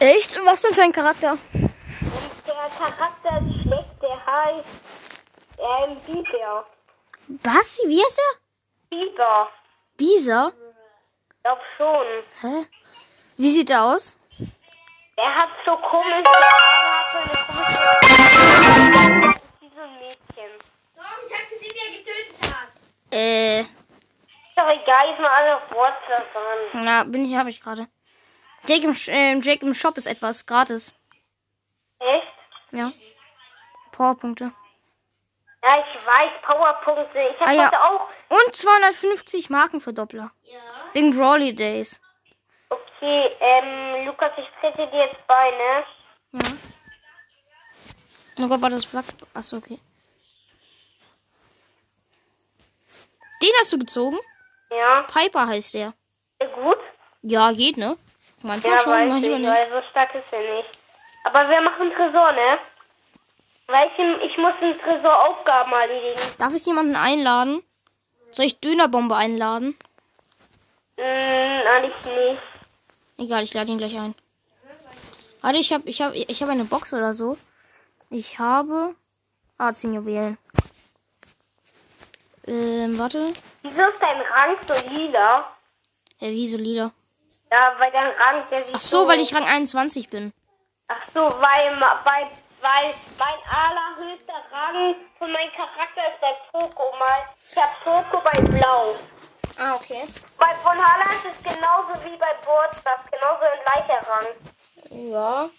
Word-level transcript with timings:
Echt? 0.00 0.36
Was 0.44 0.62
denn 0.62 0.74
für 0.74 0.82
ein 0.82 0.92
Charakter? 0.92 1.32
Und 1.32 1.70
der 2.46 2.54
Charakter 2.78 3.42
ist 3.48 3.62
schlecht, 3.62 4.02
der 4.02 4.26
heißt 4.26 4.80
ähm, 5.58 5.96
Biber. 6.06 6.66
Was? 7.42 7.78
Wie 7.86 8.00
heißt 8.02 8.18
er? 8.18 8.38
Biber. 8.90 9.48
Bisa? 9.96 10.52
Ich 11.30 11.42
glaub 11.42 11.58
schon. 11.76 12.06
Hä? 12.42 12.66
Wie 13.36 13.50
sieht 13.50 13.70
er 13.70 13.84
aus? 13.84 14.16
Der 15.16 15.34
hat 15.34 15.48
so 15.66 15.76
komische 15.76 16.22
Haare, 16.24 16.90
hat 16.94 17.06
so 17.12 17.18
eine 17.18 17.32
komische... 17.46 19.38
Wie 19.60 19.70
so 19.74 19.82
ein 19.82 19.94
Mädchen. 19.98 20.52
Tom, 20.94 21.04
ich 21.26 21.34
hab 21.34 21.48
gesehen, 21.50 21.74
wie 21.74 21.82
er 21.84 21.90
getötet 21.98 22.54
hat. 22.54 22.68
Äh, 23.10 23.60
Ist 23.62 23.68
doch 24.56 24.68
egal, 24.68 25.12
ist 25.12 25.20
mal 25.20 25.28
alle 25.30 25.56
auf 25.56 25.62
WhatsApp 25.72 26.32
dran. 26.32 26.84
na, 26.84 27.02
bin 27.04 27.24
ich, 27.24 27.34
habe 27.36 27.50
ich 27.50 27.60
gerade. 27.60 27.88
Jake 28.68 28.84
im, 28.84 28.94
äh, 29.06 29.38
Jake 29.40 29.64
im 29.64 29.74
Shop 29.74 29.96
ist 29.96 30.06
etwas 30.06 30.44
gratis. 30.46 30.94
Echt? 31.98 32.26
Ja. 32.72 32.92
Powerpunkte. 33.92 34.52
Ja, 35.62 35.78
ich 35.80 36.06
weiß, 36.06 36.30
Powerpunkte. 36.42 37.18
Ich 37.34 37.40
habe 37.40 37.50
Ah, 37.50 37.52
ja. 37.54 37.66
heute 37.66 37.80
auch... 37.82 38.08
Und 38.28 38.54
250 38.54 39.50
Markenverdoppler. 39.50 40.30
Ja. 40.44 40.58
Wegen 40.92 41.16
Brawly 41.16 41.54
Days. 41.54 42.00
Okay, 42.68 43.30
ähm, 43.40 44.06
Lukas, 44.06 44.32
ich 44.36 44.46
trete 44.60 44.86
dir 44.90 45.06
jetzt 45.06 45.26
bei, 45.26 45.50
ne? 45.50 45.84
Ja. 46.32 46.50
Oh 48.44 48.48
Gott, 48.48 48.60
war 48.62 48.70
das 48.70 48.86
Black. 48.86 49.04
Achso, 49.34 49.56
okay. 49.56 49.80
Den 53.42 53.50
hast 53.60 53.72
du 53.72 53.78
gezogen? 53.78 54.18
Ja. 54.70 55.02
Piper 55.02 55.46
heißt 55.48 55.74
der. 55.74 55.94
Gut? 56.54 56.78
Ja, 57.22 57.50
geht, 57.52 57.76
ne? 57.78 57.96
Manchmal 58.42 58.72
Ja, 58.72 58.78
schon, 58.78 58.92
manchmal 58.92 59.22
ich, 59.24 59.38
nicht. 59.38 59.50
weil 59.50 59.70
so 59.70 59.88
stark 59.90 60.14
ist 60.14 60.32
er 60.32 60.40
nicht. 60.56 60.68
Aber 61.24 61.48
wir 61.48 61.60
machen 61.60 61.90
Tresor, 61.92 62.32
ne? 62.32 62.58
Weil 63.66 63.88
ich, 63.88 64.30
ich 64.30 64.38
muss 64.38 64.54
im 64.60 64.78
Tresor 64.80 65.28
Aufgaben 65.28 65.72
erledigen. 65.72 66.18
Darf 66.38 66.54
ich 66.54 66.64
jemanden 66.64 66.96
einladen? 66.96 67.62
Soll 68.30 68.46
ich 68.46 68.60
Dönerbombe 68.60 69.16
einladen? 69.16 69.76
Hm, 70.96 71.66
eigentlich 71.66 72.04
nicht. 72.04 72.42
Egal, 73.18 73.42
ich 73.42 73.52
lade 73.54 73.72
ihn 73.72 73.78
gleich 73.78 73.98
ein. 73.98 74.14
Warte, 75.40 75.58
ich 75.58 75.72
habe 75.72 75.88
ich 75.88 76.00
hab, 76.00 76.14
ich 76.14 76.42
hab 76.42 76.48
eine 76.48 76.64
Box 76.64 76.92
oder 76.92 77.14
so. 77.14 77.36
Ich 78.10 78.38
habe. 78.38 78.94
Ah, 79.58 79.72
10 79.72 79.94
Juwelen. 79.94 80.38
Ähm, 82.46 82.98
warte. 82.98 83.32
Wieso 83.62 83.82
ist 83.82 84.00
dein 84.00 84.20
Rang 84.20 84.56
so 84.66 84.74
lila? 84.94 85.46
Ja, 86.20 86.28
wie 86.30 86.48
so 86.48 86.56
Lieder. 86.56 86.92
Ja, 87.50 87.74
weil 87.78 87.90
dein 87.90 88.10
Rang, 88.10 88.48
der 88.50 88.64
sieht 88.64 88.74
Ach 88.74 88.80
so, 88.80 89.08
weil 89.08 89.20
ich 89.20 89.34
Rang 89.34 89.44
21 89.44 90.10
bin. 90.10 90.32
Ach 90.88 91.02
so, 91.14 91.20
weil, 91.20 91.80
weil, 92.04 92.30
weil 92.60 92.94
mein 93.18 93.38
allerhöchster 93.48 94.42
Rang 94.52 94.96
von 95.18 95.32
meinem 95.32 95.50
Charakter 95.52 96.02
ist 96.12 96.20
bei 96.20 96.36
Poco 96.52 96.96
mal. 96.98 97.28
Ich 97.50 97.56
hab 97.56 97.82
Poco 97.84 98.22
bei 98.22 98.40
Blau. 98.52 98.96
Ah, 99.58 99.74
okay. 99.74 100.06
Bei 100.36 100.54
von 100.62 100.78
Haaland 100.78 101.24
ist 101.24 101.42
genauso 101.42 101.92
wie 102.04 102.16
bei 102.16 102.32
Borstad, 102.44 103.00
genauso 103.10 103.42
ein 103.44 103.60
gleicher 103.64 104.08
Rang. 104.08 104.26
Ja. 104.90 105.50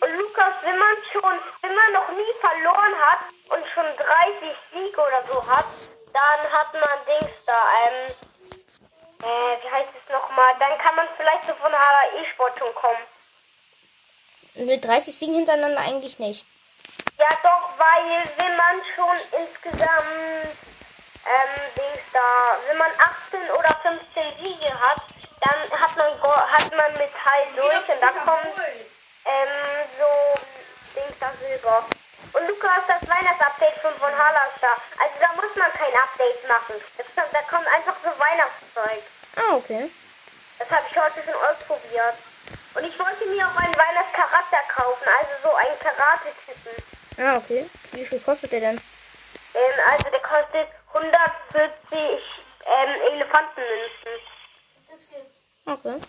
Und 0.00 0.18
Lukas, 0.18 0.54
wenn 0.62 0.78
man 0.78 0.96
schon, 1.12 1.38
wenn 1.60 1.74
man 1.74 1.92
noch 1.92 2.08
nie 2.10 2.32
verloren 2.40 2.94
hat 3.06 3.20
und 3.50 3.64
schon 3.72 3.84
30 3.84 4.56
Siege 4.72 5.00
oder 5.00 5.22
so 5.32 5.46
hat, 5.48 5.66
dann 6.12 6.52
hat 6.52 6.72
man 6.74 6.98
Dings 7.06 7.32
da, 7.46 7.54
ähm, 7.86 8.12
äh, 9.22 9.62
wie 9.62 9.70
heißt 9.70 9.90
es 9.94 10.12
nochmal? 10.12 10.54
Dann 10.58 10.76
kann 10.78 10.94
man 10.96 11.06
vielleicht 11.16 11.46
so 11.46 11.54
von 11.54 11.72
Hala 11.72 12.02
E-Sport 12.20 12.58
schon 12.58 12.74
kommen. 12.74 12.98
Mit 14.54 14.84
30 14.84 15.14
Siegen 15.14 15.34
hintereinander 15.34 15.80
eigentlich 15.80 16.18
nicht. 16.18 16.44
Ja 17.18 17.28
doch, 17.42 17.70
weil 17.78 18.24
wenn 18.36 18.56
man 18.56 18.82
schon 18.94 19.40
insgesamt, 19.40 20.56
ähm, 21.24 21.54
Dings 21.76 22.04
da, 22.12 22.58
wenn 22.68 22.76
man 22.76 22.90
18 23.30 23.50
oder 23.50 23.70
15 23.82 24.44
Siege 24.44 24.80
hat, 24.80 25.02
dann 25.40 25.80
hat 25.80 25.96
man, 25.96 26.22
hat 26.22 26.76
man 26.76 26.92
Metall 26.92 27.46
durch 27.56 27.88
und 27.88 28.02
dann 28.02 28.14
kommt 28.24 28.54
ähm, 29.24 29.88
so 29.98 30.40
Dings 30.94 31.18
da 31.18 31.32
Silber. 31.40 31.84
Und 32.32 32.48
Lukas, 32.48 32.82
das 32.88 33.02
Weihnachtsupdate 33.08 33.78
von 33.80 33.92
von 33.94 34.12
Haaland 34.12 34.52
da. 34.60 34.72
Also 34.98 35.14
da 35.20 35.28
muss 35.36 35.54
man 35.56 35.70
kein 35.72 35.92
Update 35.92 36.48
machen. 36.48 36.74
Das 36.96 37.06
kommt, 37.14 37.32
da 37.32 37.42
kommt 37.42 37.66
einfach 37.68 37.96
so 38.02 38.08
Weihnachtszeug. 38.18 39.02
Ah, 39.36 39.56
okay. 39.56 39.90
Das 40.58 40.70
habe 40.70 40.84
ich 40.90 40.96
heute 40.96 41.22
schon 41.24 41.34
ausprobiert. 41.34 42.16
Und 42.74 42.84
ich 42.84 42.98
wollte 42.98 43.26
mir 43.26 43.46
auch 43.46 43.56
einen 43.56 43.76
Weihnachtscharakter 43.76 44.58
kaufen, 44.68 45.04
also 45.20 45.32
so 45.42 45.54
einen 45.54 45.78
Karate-Typen. 45.78 46.82
Ah, 47.18 47.36
okay. 47.36 47.68
Wie 47.92 48.04
viel 48.06 48.20
kostet 48.20 48.52
der 48.52 48.60
denn? 48.60 48.80
Ähm, 49.54 49.78
also 49.90 50.08
der 50.08 50.20
kostet 50.20 50.68
140 50.88 52.44
ähm, 52.64 53.00
Elefantenmünzen. 53.12 54.12
Okay. 55.66 56.00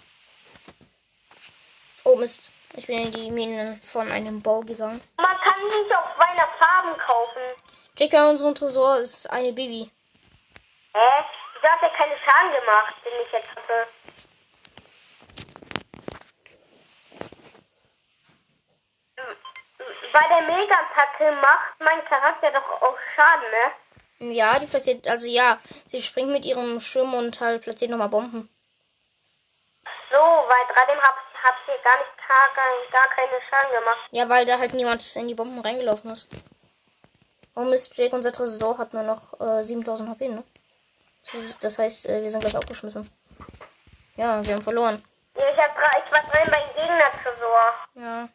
Oh 2.06 2.16
Mist. 2.16 2.52
Ich 2.76 2.88
bin 2.88 3.00
in 3.06 3.12
die 3.12 3.30
Minen 3.30 3.80
von 3.84 4.12
einem 4.12 4.42
Bau 4.42 4.62
gegangen. 4.62 5.00
Man 5.18 5.38
kann 5.54 5.70
sich 5.70 5.96
auch 5.96 6.18
Weihnachtsfarben 6.18 6.98
kaufen. 6.98 7.42
Jake, 7.98 8.18
in 8.18 8.24
unserem 8.24 8.56
Tresor 8.56 8.98
ist 8.98 9.30
eine 9.30 9.54
Baby. 9.54 9.92
Hä? 10.94 11.24
Wieso 11.54 11.68
hat 11.68 11.82
er 11.82 11.90
keine 11.90 12.16
Schaden 12.18 12.52
gemacht, 12.60 12.94
den 13.06 13.14
ich 13.26 13.32
jetzt 13.32 13.50
hatte? 13.56 13.88
Bei 20.12 20.28
der 20.28 20.42
Mega-Attacke 20.44 21.32
macht 21.42 21.80
mein 21.80 22.06
Charakter 22.06 22.52
doch 22.52 22.82
auch 22.82 22.98
Schaden, 23.16 23.46
ne? 23.50 24.34
Ja, 24.34 24.60
die 24.60 24.68
platziert, 24.68 25.08
also 25.08 25.28
ja, 25.28 25.58
sie 25.86 26.02
springt 26.02 26.30
mit 26.30 26.46
ihrem 26.46 26.80
Schirm 26.80 27.14
und 27.14 27.40
halt 27.42 27.64
platziert 27.64 27.92
nochmal 27.92 28.10
Bomben. 28.10 28.50
So, 30.10 30.18
weil 30.18 30.68
gerade 30.68 31.02
hab, 31.02 31.16
hab 31.16 31.33
ich 31.60 31.66
hier 31.66 31.84
gar 31.84 31.98
nicht 31.98 32.14
gar, 32.28 32.48
gar, 32.92 33.08
keine 33.10 33.42
Schaden 33.50 33.72
gemacht. 33.80 34.00
Ja, 34.12 34.30
weil 34.30 34.46
da 34.46 34.60
halt 34.60 34.74
niemand 34.74 35.16
in 35.16 35.28
die 35.28 35.36
Bomben 35.36 35.60
reingelaufen 35.60 36.12
ist. 36.12 36.30
Oh 37.56 37.62
Mist, 37.62 37.96
Jake, 37.98 38.16
unser 38.16 38.32
Tresor 38.32 38.78
hat 38.78 38.94
nur 38.94 39.04
noch 39.04 39.40
äh, 39.40 39.64
7000 39.64 40.10
HP, 40.10 40.30
ne? 40.30 40.44
Das- 41.62 41.80
heißt, 41.80 42.08
äh, 42.08 42.22
wir 42.22 42.30
sind 42.30 42.42
gleich 42.42 42.58
aufgeschmissen. 42.58 43.10
Ja, 44.16 44.46
wir 44.46 44.54
haben 44.56 44.62
verloren. 44.62 45.04
Ja, 45.38 45.50
Ich, 45.50 45.58
hab, 45.58 45.72
ich 46.06 46.12
war 46.12 46.22
drin 46.22 46.52
beim 46.52 46.76
Gegner-Tresor. 46.76 47.74
Ja. 47.96 48.30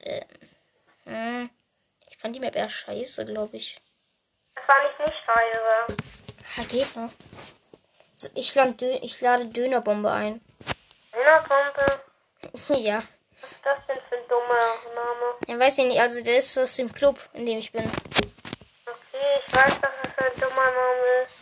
Äh, 0.00 0.24
hm. 1.04 1.50
Ich 2.08 2.18
fand 2.18 2.36
die 2.36 2.40
Map 2.40 2.56
eher 2.56 2.70
scheiße, 2.70 3.26
glaube 3.26 3.56
ich. 3.56 3.80
Das 4.54 4.66
war 4.68 4.76
nicht 4.82 4.98
nicht 5.00 5.24
scheiße. 5.24 5.96
Ja, 6.56 6.64
geht 6.64 6.96
noch. 6.96 7.10
So, 8.20 8.28
ich, 8.34 8.52
lade 8.56 8.72
Dö 8.72 8.98
ich 9.00 9.20
lade 9.20 9.46
Dönerbombe 9.46 10.10
ein. 10.10 10.40
Dönerpumpe? 11.12 12.00
ja. 12.82 13.00
Was 13.30 13.52
ist 13.52 13.64
das 13.64 13.78
denn 13.86 13.98
für 14.08 14.16
ein 14.16 14.28
dummer 14.28 14.64
Name? 14.92 15.36
Ja, 15.46 15.60
weiß 15.60 15.78
ich 15.78 15.84
nicht. 15.84 16.00
Also, 16.00 16.24
der 16.24 16.38
ist 16.38 16.58
aus 16.58 16.74
dem 16.74 16.92
Club, 16.92 17.16
in 17.34 17.46
dem 17.46 17.58
ich 17.58 17.70
bin. 17.70 17.84
Okay, 17.84 19.40
ich 19.46 19.54
weiß, 19.54 19.80
dass 19.80 19.92
es 20.02 20.18
ein 20.18 20.40
dummer 20.40 20.64
Name 20.64 21.06
ist. 21.22 21.38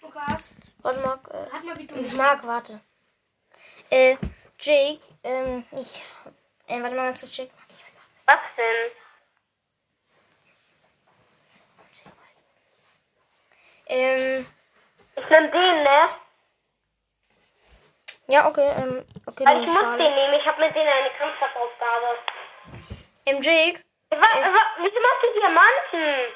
Lukas, 0.00 0.42
Warte, 0.82 1.00
Marc. 1.00 1.28
Äh, 1.30 1.36
rat 1.38 1.64
mal, 1.64 1.76
wie 1.76 1.86
du 1.88 2.16
Marc, 2.16 2.46
warte. 2.46 2.80
Äh, 3.90 4.16
Jake, 4.60 5.02
ähm, 5.24 5.66
ich. 5.72 6.04
Äh, 6.68 6.80
warte 6.80 6.94
mal 6.94 7.06
ganz 7.06 7.20
kurz, 7.20 7.36
Jake. 7.36 7.50
Was 8.26 8.38
denn? 8.56 9.01
Ähm, 13.92 14.46
Ich 15.16 15.28
nehm 15.28 15.50
den, 15.52 15.82
ne? 15.82 16.08
ja, 18.28 18.48
okay, 18.48 18.68
ähm, 18.78 19.04
okay, 19.26 19.44
du 19.44 19.50
ich 19.62 19.68
muss 19.68 19.78
gerade. 19.78 20.02
den 20.02 20.14
nehmen. 20.14 20.34
Ich 20.40 20.46
habe 20.46 20.60
mit 20.60 20.74
denen 20.74 20.88
eine 20.88 21.10
Kampfaufgabe. 21.10 22.18
Ähm, 23.26 23.42
Jake. 23.42 23.82
Was, 24.10 24.20
wa- 24.20 24.72
wieso 24.78 25.00
machst 25.00 25.22
du 25.22 25.40
Diamanten? 25.40 26.34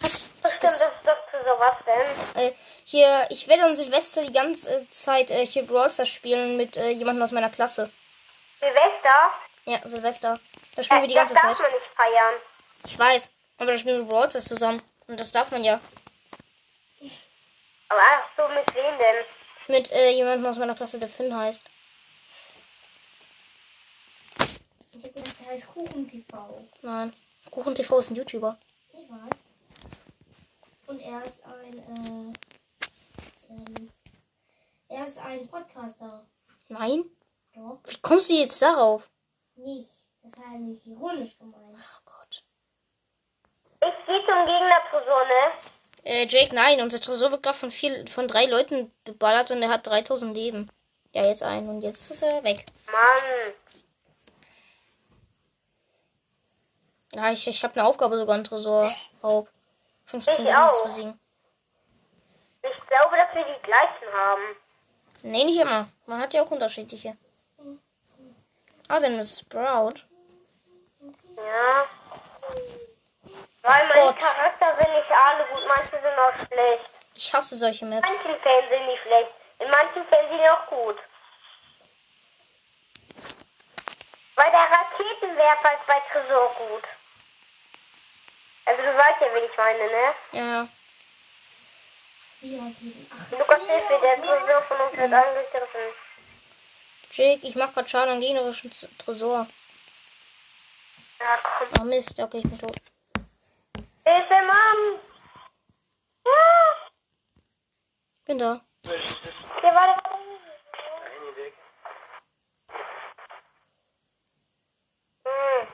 Was? 0.00 0.32
Was 0.42 0.52
stimmt, 0.54 0.62
Das, 0.64 0.90
das 1.04 1.18
ist 1.18 1.30
für 1.30 1.42
sowas 1.44 1.76
denn? 1.86 2.42
äh, 2.44 2.52
hier, 2.84 3.26
ich 3.30 3.46
werde 3.48 3.64
an 3.64 3.74
Silvester 3.74 4.22
die 4.22 4.32
ganze 4.32 4.88
Zeit 4.90 5.30
äh, 5.30 5.46
hier 5.46 5.64
Brawl 5.66 5.90
Stars 5.90 6.08
spielen 6.08 6.56
mit 6.56 6.76
äh, 6.76 6.90
jemandem 6.90 7.22
aus 7.22 7.32
meiner 7.32 7.50
Klasse. 7.50 7.90
Silvester? 8.58 9.32
Ja, 9.66 9.78
Silvester. 9.84 10.40
Da 10.76 10.82
spielen 10.82 11.02
wir 11.02 11.08
die 11.08 11.14
das 11.14 11.32
ganze 11.32 11.34
darf 11.46 11.56
Zeit. 11.58 11.70
man 11.70 11.72
nicht 11.80 11.94
feiern. 11.94 12.34
Ich 12.84 12.98
weiß. 12.98 13.32
Aber 13.58 13.72
da 13.72 13.78
spielen 13.78 13.98
wir 13.98 14.12
Brawl 14.12 14.28
Stars 14.30 14.44
zusammen. 14.46 14.82
Und 15.06 15.20
das 15.20 15.30
darf 15.32 15.50
man 15.52 15.62
ja. 15.62 15.78
Aber 17.90 18.00
ach 18.00 18.24
so, 18.36 18.48
mit 18.54 18.74
wem 18.74 18.98
denn? 18.98 19.24
Mit 19.68 19.92
äh, 19.92 20.10
jemandem 20.12 20.46
aus 20.50 20.56
meiner 20.56 20.74
Klasse, 20.74 20.98
der 20.98 21.08
Finn 21.08 21.36
heißt. 21.36 21.62
Ich 24.92 25.04
hab 25.04 25.14
gedacht, 25.14 25.40
der 25.40 25.46
heißt 25.48 25.68
Kuchen 25.68 26.08
TV. 26.08 26.66
Nein. 26.82 27.12
Kuchen 27.50 27.74
TV 27.74 27.98
ist 27.98 28.10
ein 28.10 28.16
YouTuber. 28.16 28.58
Ich 28.92 29.08
weiß. 29.10 29.40
Und 30.86 31.00
er 31.00 31.24
ist 31.24 31.44
ein, 31.44 32.34
werden. 33.48 33.92
Er 34.88 35.04
ist 35.06 35.18
ein 35.18 35.46
Podcaster. 35.48 36.24
Nein? 36.68 37.04
Doch, 37.54 37.78
Wie 37.88 38.00
kommst 38.00 38.30
du 38.30 38.34
jetzt 38.34 38.60
darauf? 38.62 39.08
nicht. 39.56 39.90
Das 40.22 40.36
war 40.38 40.48
nicht 40.58 40.86
ironisch 40.86 41.36
gemeint. 41.38 41.78
Ach 41.80 42.02
Gott. 42.04 42.44
Ich 43.82 44.06
gehe 44.06 44.18
zum 44.26 44.44
Gegner-Tresor, 44.44 45.24
ne? 45.24 45.52
Äh, 46.04 46.26
Jake, 46.26 46.54
nein, 46.54 46.80
unser 46.80 47.00
Tresor 47.00 47.30
wird 47.30 47.42
gerade 47.42 47.58
von, 47.58 47.70
vier, 47.70 48.06
von 48.06 48.26
drei 48.26 48.46
Leuten 48.46 48.90
beballert 49.04 49.50
und 49.50 49.62
er 49.62 49.68
hat 49.68 49.86
3000 49.86 50.34
Leben. 50.34 50.70
Ja, 51.12 51.24
jetzt 51.24 51.42
ein 51.42 51.68
und 51.68 51.82
jetzt 51.82 52.10
ist 52.10 52.22
er 52.22 52.42
weg. 52.44 52.64
Mann. 52.86 53.52
Ja, 57.14 57.32
ich, 57.32 57.46
ich 57.48 57.64
habe 57.64 57.78
eine 57.78 57.88
Aufgabe 57.88 58.16
sogar 58.16 58.36
einen 58.36 58.44
Tresorraub. 58.44 59.48
15 60.04 60.32
Ich 60.32 60.38
Gegner 60.38 60.68
zu 60.68 60.82
besiegen. 60.84 61.20
Ich 62.62 62.86
glaube, 62.86 63.16
dass 63.16 63.34
wir 63.34 63.44
die 63.44 63.62
gleichen 63.62 64.12
haben. 64.12 64.56
Nee, 65.22 65.44
nicht 65.44 65.60
immer. 65.60 65.88
Man 66.06 66.20
hat 66.20 66.34
ja 66.34 66.42
auch 66.42 66.50
unterschiedliche. 66.50 67.16
Ah, 68.88 69.00
dann 69.00 69.18
ist 69.18 69.40
Sprout. 69.40 70.04
Ja. 71.36 71.84
Weil 73.62 73.88
meine 73.88 73.92
Gott. 73.92 74.18
Charakter 74.18 74.76
sind 74.80 74.94
nicht 74.94 75.10
alle 75.10 75.44
gut, 75.46 75.64
manche 75.68 75.90
sind 75.90 76.18
auch 76.18 76.34
schlecht. 76.46 76.90
Ich 77.14 77.32
hasse 77.34 77.56
solche 77.58 77.84
In 77.84 77.90
Maps. 77.90 78.08
manchen 78.08 78.40
Fällen 78.40 78.68
sind 78.70 78.86
die 78.86 78.98
schlecht. 78.98 79.32
In 79.58 79.70
manchen 79.70 80.06
Fällen 80.06 80.28
sind 80.28 80.38
die 80.38 80.48
auch 80.48 80.66
gut. 80.66 80.98
Weil 84.36 84.50
der 84.50 84.60
Raketenwerfer 84.60 85.74
ist 85.74 85.86
bei 85.86 86.00
Tresor 86.10 86.54
gut. 86.54 86.84
Also 88.64 88.82
du 88.82 88.96
weißt 88.96 89.20
ja, 89.20 89.26
wen 89.34 89.44
ich 89.44 89.56
meine, 89.56 89.78
ne? 89.78 90.14
Ja, 90.32 90.68
Lukas 92.42 93.60
Hilfe, 93.66 93.98
der 94.00 94.16
Tresor 94.22 94.62
von 94.62 94.80
uns 94.80 94.96
wird 94.96 95.12
angegriffen. 95.12 95.80
Jake, 97.10 97.46
ich 97.46 97.54
mach 97.56 97.74
grad 97.74 97.90
Schaden 97.90 98.14
am 98.14 98.20
gegnerischen 98.20 98.70
Tresor. 98.96 99.46
Ja, 101.18 101.38
komm. 101.42 101.68
Oh 101.82 101.84
Mist, 101.84 102.18
okay, 102.18 102.38
ich 102.38 102.44
bin 102.44 102.58
tot. 102.58 102.76
Hilfe, 104.10 104.34
Mann! 104.44 105.00
Ja! 106.24 106.90
Bin 108.24 108.38
da. 108.38 108.64
Hier 108.82 109.72
war 109.72 109.86
der... 109.86 109.96
Hm. 115.24 115.68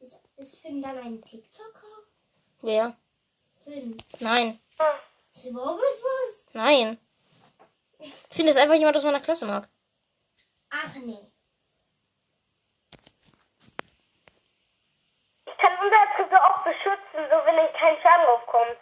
ist, 0.00 0.20
ist 0.36 0.60
Finn 0.60 0.82
dann 0.82 0.98
ein 0.98 1.22
TikToker? 1.22 1.86
Wer? 2.62 2.96
Finn. 3.62 3.96
Nein. 4.18 4.58
Hm. 4.80 4.98
Ist 5.30 5.46
überhaupt 5.46 5.80
was? 5.80 6.48
Nein. 6.54 6.98
Ich 8.00 8.12
finde 8.30 8.50
es 8.50 8.56
einfach 8.56 8.74
jemand 8.74 8.96
aus 8.96 9.04
meiner 9.04 9.20
Klasse 9.20 9.46
mag. 9.46 9.68
Ach 10.70 10.92
nee. 10.96 11.33
Kann 15.64 15.78
unser 15.80 15.96
Tresor 16.14 16.44
auch 16.44 16.62
beschützen, 16.62 17.30
so 17.30 17.36
wenn 17.46 17.72
kein 17.72 17.96
Schaden 18.02 18.26
draufkommt. 18.26 18.76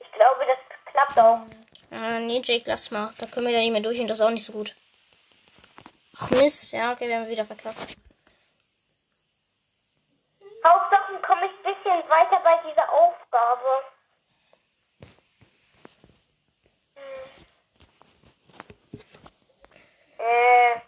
Ich 0.00 0.10
glaube, 0.12 0.46
das 0.46 0.58
klappt 0.92 1.18
auch. 1.18 1.40
Äh, 1.92 2.20
nee, 2.20 2.40
Jake, 2.42 2.64
lass 2.66 2.90
mal. 2.90 3.12
Da 3.18 3.26
können 3.26 3.46
wir 3.46 3.54
da 3.54 3.60
nicht 3.60 3.72
mehr 3.72 3.80
durch 3.80 4.00
und 4.00 4.08
das 4.08 4.18
ist 4.18 4.26
auch 4.26 4.30
nicht 4.30 4.44
so 4.44 4.52
gut. 4.52 4.74
Ach 6.18 6.30
Mist, 6.30 6.72
ja, 6.72 6.92
okay, 6.92 7.06
wir 7.06 7.16
haben 7.16 7.28
wieder 7.28 7.44
verkackt. 7.44 7.96
Hauptsache 10.64 11.20
komme 11.22 11.46
ich 11.46 11.52
ein 11.52 11.74
bisschen 11.74 12.10
weiter 12.10 12.40
bei 12.42 12.68
dieser 12.68 12.92
Aufgabe. 12.92 13.84
Hm. 16.96 17.44
Äh. 20.18 20.87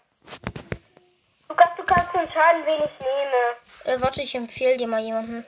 Entscheiden, 2.20 2.66
wen 2.66 2.82
ich 2.82 3.00
nehme. 3.00 3.96
Äh, 3.96 4.00
warte, 4.00 4.22
ich 4.22 4.34
empfehle 4.34 4.76
dir 4.76 4.86
mal 4.86 5.00
jemanden. 5.00 5.44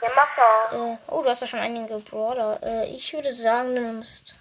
Ja, 0.00 0.08
mach 0.14 0.36
doch. 0.36 0.72
Äh, 0.78 0.96
oh, 1.08 1.22
du 1.22 1.28
hast 1.28 1.40
ja 1.40 1.46
schon 1.46 1.60
einige 1.60 1.98
Brawler. 1.98 2.60
Äh, 2.62 2.86
ich 2.90 3.12
würde 3.12 3.32
sagen, 3.32 3.74
du 3.74 3.80
nimmst 3.80 4.34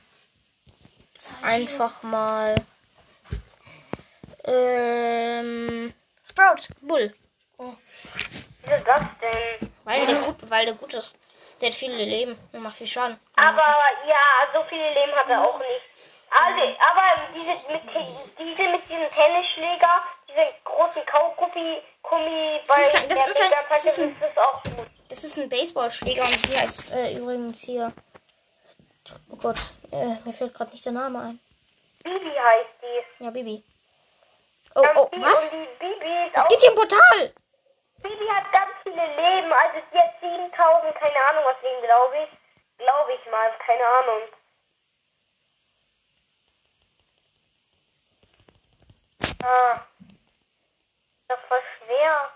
einfach 1.41 2.03
mal. 2.03 2.55
Ähm. 4.45 5.93
Sprout, 6.23 6.67
Bull. 6.81 7.13
Oh, 7.57 7.73
Wieso 8.63 8.83
das 8.83 9.01
denn? 9.21 9.69
weil 9.83 10.05
der 10.05 10.15
gut, 10.15 10.49
weil 10.49 10.65
der 10.65 10.75
gut 10.75 10.93
ist. 10.93 11.15
Der 11.61 11.69
hat 11.69 11.75
viele 11.75 12.03
Leben 12.03 12.37
und 12.51 12.61
macht 12.61 12.77
viel 12.77 12.87
Schaden. 12.87 13.19
Aber 13.35 13.75
ja, 14.07 14.25
so 14.53 14.63
viele 14.67 14.89
Leben 14.91 15.13
hat 15.13 15.29
er 15.29 15.41
auch 15.41 15.59
nicht. 15.59 15.81
Alle, 16.29 16.75
aber 16.79 17.27
diese 17.33 17.51
mit, 17.71 17.83
diese 18.39 18.69
mit 18.69 18.89
diesem 18.89 19.09
Tennisschläger, 19.11 20.01
diese 20.33 20.53
großen 20.63 21.05
Kaugummi, 21.05 21.81
Gummi 22.01 22.61
bei 22.67 22.75
ist 22.81 22.91
kein- 22.91 23.09
das 23.09 23.19
der 23.19 23.27
ist 23.27 23.41
ein- 23.41 23.51
das 23.69 23.85
ist 23.85 23.99
ein- 23.99 24.11
ist 24.13 24.21
das 24.21 24.37
auch 24.37 24.63
gut. 24.63 24.87
Das 25.09 25.23
ist 25.23 25.37
ein 25.37 25.49
Baseballschläger 25.49 26.23
und 26.23 26.49
die 26.49 26.57
heißt 26.57 26.91
äh, 26.91 27.13
übrigens 27.17 27.61
hier. 27.61 27.91
Oh 29.29 29.35
Gott, 29.35 29.59
äh, 29.91 30.15
mir 30.25 30.33
fällt 30.33 30.53
gerade 30.53 30.71
nicht 30.71 30.85
der 30.85 30.93
Name 30.93 31.19
ein. 31.19 31.39
Bibi 32.03 32.31
heißt 32.31 32.69
die. 32.81 33.23
Ja, 33.23 33.29
Bibi. 33.29 33.63
Oh, 34.75 34.81
Und 34.81 34.89
oh, 34.95 35.09
was? 35.17 35.51
Bibi 35.51 36.27
ist 36.27 36.35
Es 36.37 36.47
gibt 36.47 36.61
hier 36.61 36.71
ein 36.71 36.75
Portal! 36.75 37.33
Bibi 37.97 38.27
hat 38.27 38.51
ganz 38.51 38.71
viele 38.83 39.05
Leben, 39.07 39.53
also 39.53 39.79
sie 39.91 39.97
hat 39.99 40.13
7000, 40.19 40.95
keine 40.95 41.23
Ahnung 41.29 41.43
was 41.45 41.61
wegen, 41.61 41.81
glaube 41.83 42.15
ich. 42.23 42.29
Glaube 42.79 43.13
ich 43.13 43.31
mal, 43.31 43.51
keine 43.65 43.85
Ahnung. 43.85 44.21
Ah. 49.43 49.79
Das 51.33 51.41
ist 51.41 51.47
voll 51.47 51.61
schwer. 51.79 52.29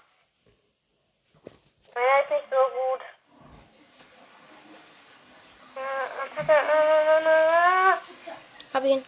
Meiner 1.93 2.23
ist 2.23 2.31
nicht 2.31 2.49
so 2.49 2.55
gut. 2.55 3.01
Hab 8.73 8.83
ihn. 8.83 9.05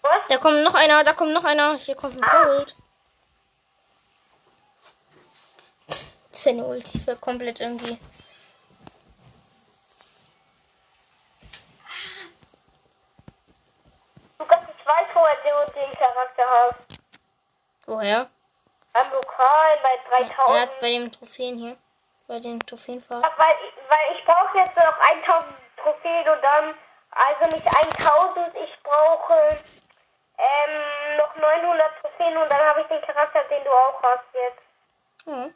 Was? 0.00 0.28
Da 0.28 0.38
kommt 0.38 0.64
noch 0.64 0.74
einer, 0.74 1.04
da 1.04 1.12
kommt 1.12 1.34
noch 1.34 1.44
einer. 1.44 1.76
Hier 1.76 1.96
kommt 1.96 2.16
ein 2.16 2.22
Cold. 2.22 2.76
Seine 6.30 6.64
Ulti 6.64 6.98
für 6.98 7.16
komplett 7.16 7.60
irgendwie. 7.60 8.00
Lukas, 14.38 14.60
ich 14.78 14.86
weiß, 14.86 15.08
woher 15.12 15.66
du 15.66 15.72
den 15.74 15.92
Charakter 15.92 16.44
hast. 16.48 17.00
Woher? 17.84 18.30
Beim 18.96 19.12
Lokal 19.12 19.78
bei 19.82 19.98
Er 20.56 20.66
3000. 20.66 20.70
hat 20.74 20.80
bei 20.80 20.88
dem 20.90 21.12
Trophäen 21.12 21.58
hier. 21.58 21.76
Bei 22.26 22.40
dem 22.40 22.64
Trophäenfahrt. 22.66 23.22
Weil, 23.22 23.56
weil 23.88 24.16
ich 24.16 24.24
brauche 24.24 24.58
jetzt 24.58 24.76
noch 24.76 24.98
1000 24.98 25.54
Trophäen 25.76 26.28
und 26.28 26.42
dann, 26.42 26.74
also 27.10 27.50
nicht 27.54 27.66
1000, 27.66 28.56
ich 28.56 28.82
brauche 28.82 29.34
ähm, 30.38 31.16
noch 31.18 31.36
900 31.36 32.00
Trophäen 32.00 32.36
und 32.36 32.50
dann 32.50 32.60
habe 32.60 32.80
ich 32.80 32.86
den 32.88 33.00
Charakter, 33.02 33.44
den 33.44 33.64
du 33.64 33.70
auch 33.70 34.02
hast 34.02 34.24
jetzt. 34.34 34.62
Ja. 35.26 35.50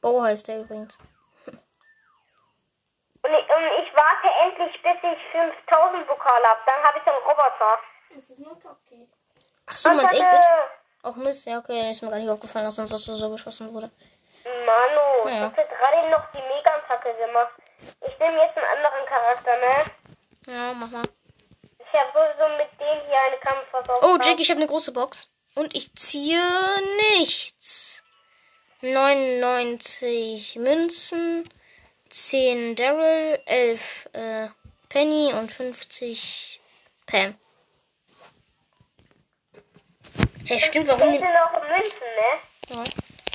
Bo 0.00 0.22
heißt 0.22 0.48
der 0.48 0.60
übrigens. 0.60 0.98
Und 1.46 3.34
ich, 3.34 3.50
und 3.50 3.66
ich 3.82 3.94
warte 3.94 4.28
endlich, 4.44 4.82
bis 4.82 4.96
ich 5.02 5.32
5000 5.32 6.06
Pokale 6.06 6.46
habe. 6.48 6.60
Dann 6.66 6.82
habe 6.82 6.98
ich 6.98 7.06
einen 7.06 7.22
Roboter. 7.22 7.78
Das 8.14 8.30
ist 8.30 8.38
nur 8.38 8.54
Cupcake. 8.58 9.10
Ach 9.66 9.76
so, 9.76 9.90
8-Bit? 9.90 10.20
äh, 10.20 10.75
Auch 11.06 11.14
Mist, 11.14 11.46
ja, 11.46 11.58
okay. 11.58 11.88
Ist 11.88 12.02
mir 12.02 12.10
gar 12.10 12.18
nicht 12.18 12.28
aufgefallen, 12.28 12.64
dass 12.64 12.80
uns 12.80 12.90
das 12.90 13.04
so 13.04 13.30
beschossen 13.30 13.72
wurde. 13.72 13.88
Manu, 14.44 15.28
Ja. 15.28 15.34
ich 15.34 15.40
habe 15.40 15.68
gerade 15.68 16.10
noch 16.10 16.24
die 16.32 16.42
Mega-Attacke 16.42 17.14
gemacht. 17.14 17.52
Ich 18.04 18.18
nehme 18.18 18.38
jetzt 18.42 18.56
einen 18.58 18.66
anderen 18.76 19.06
Charakter, 19.06 19.52
ne? 19.56 20.52
Ja, 20.52 20.72
mach 20.72 20.90
mal. 20.90 21.02
Ich 21.78 21.92
habe 22.00 22.10
sowieso 22.12 22.56
mit 22.56 22.68
dem 22.80 23.06
hier 23.06 23.20
eine 23.20 23.36
Kampfversorgung. 23.36 24.10
Oh, 24.10 24.18
Jake, 24.20 24.42
ich 24.42 24.50
habe 24.50 24.58
eine 24.58 24.66
große 24.66 24.90
Box. 24.90 25.30
Und 25.54 25.76
ich 25.76 25.94
ziehe 25.94 26.42
nichts. 27.18 28.02
99 28.80 30.56
Münzen, 30.56 31.48
10 32.10 32.74
Daryl, 32.74 33.38
11 33.46 34.08
äh, 34.12 34.48
Penny 34.88 35.32
und 35.34 35.52
50 35.52 36.60
Pam. 37.06 37.38
Hey, 40.46 40.60
stimmt, 40.60 40.88
warum 40.88 41.12
Ich 41.12 41.20
nehm, 41.20 41.32
noch 41.32 41.52
Münzen, 41.52 42.10
ne? 42.18 42.76
ja. 42.76 42.84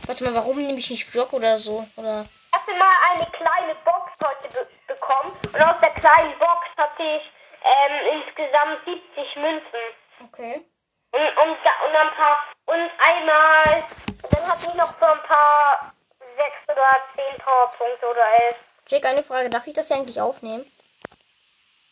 Warte 0.05 0.23
mal, 0.23 0.33
warum 0.33 0.57
nehme 0.57 0.79
ich 0.79 0.89
nicht 0.89 1.11
Block 1.11 1.33
oder 1.33 1.57
so? 1.57 1.85
Oder 1.95 2.25
Ich 2.25 2.57
hatte 2.59 2.71
mal 2.77 2.95
eine 3.11 3.25
kleine 3.31 3.75
Box 3.83 4.11
heute 4.23 4.47
be 4.53 4.67
bekommen 4.87 5.31
und 5.43 5.61
aus 5.61 5.79
der 5.79 5.91
kleinen 5.91 6.37
Box 6.39 6.67
hatte 6.77 7.03
ich 7.03 7.23
ähm, 7.63 8.17
insgesamt 8.17 8.79
70 8.85 9.35
Münzen. 9.35 9.83
okay. 10.23 10.65
Und, 11.13 11.21
und, 11.21 11.49
und 11.51 11.95
ein 11.95 12.15
paar 12.15 12.37
und 12.67 12.89
einmal 12.99 13.83
dann 14.31 14.47
hatte 14.47 14.67
ich 14.69 14.73
noch 14.75 14.93
so 14.99 15.05
ein 15.05 15.21
paar 15.23 15.93
6 16.19 16.71
oder 16.71 16.91
10 17.15 17.37
Powerpunkte 17.43 18.05
oder 18.07 18.25
11. 18.47 18.55
Jake, 18.87 19.07
eine 19.09 19.23
Frage. 19.23 19.49
Darf 19.49 19.67
ich 19.67 19.73
das 19.73 19.87
hier 19.89 19.97
eigentlich 19.97 20.21
aufnehmen? 20.21 20.65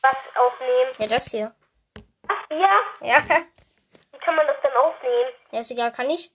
Was 0.01 0.15
aufnehmen? 0.35 0.91
Ja, 0.97 1.07
das 1.07 1.29
hier. 1.31 1.53
Ach 2.29 2.49
ja, 2.49 2.79
Ja. 3.01 3.17
Wie 4.19 4.25
kann 4.25 4.35
man 4.35 4.47
das 4.47 4.57
denn 4.61 4.73
aufnehmen? 4.73 5.31
Ja, 5.51 5.59
ist 5.59 5.71
egal. 5.71 5.91
Kann 5.91 6.09
ich? 6.09 6.31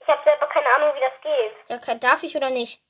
Ich 0.00 0.08
habe 0.08 0.22
selber 0.24 0.46
keine 0.46 0.66
Ahnung, 0.74 0.94
wie 0.94 1.00
das 1.00 1.12
geht. 1.22 1.68
Ja, 1.68 1.78
kann, 1.78 2.00
darf 2.00 2.22
ich 2.22 2.36
oder 2.36 2.50
nicht? 2.50 2.80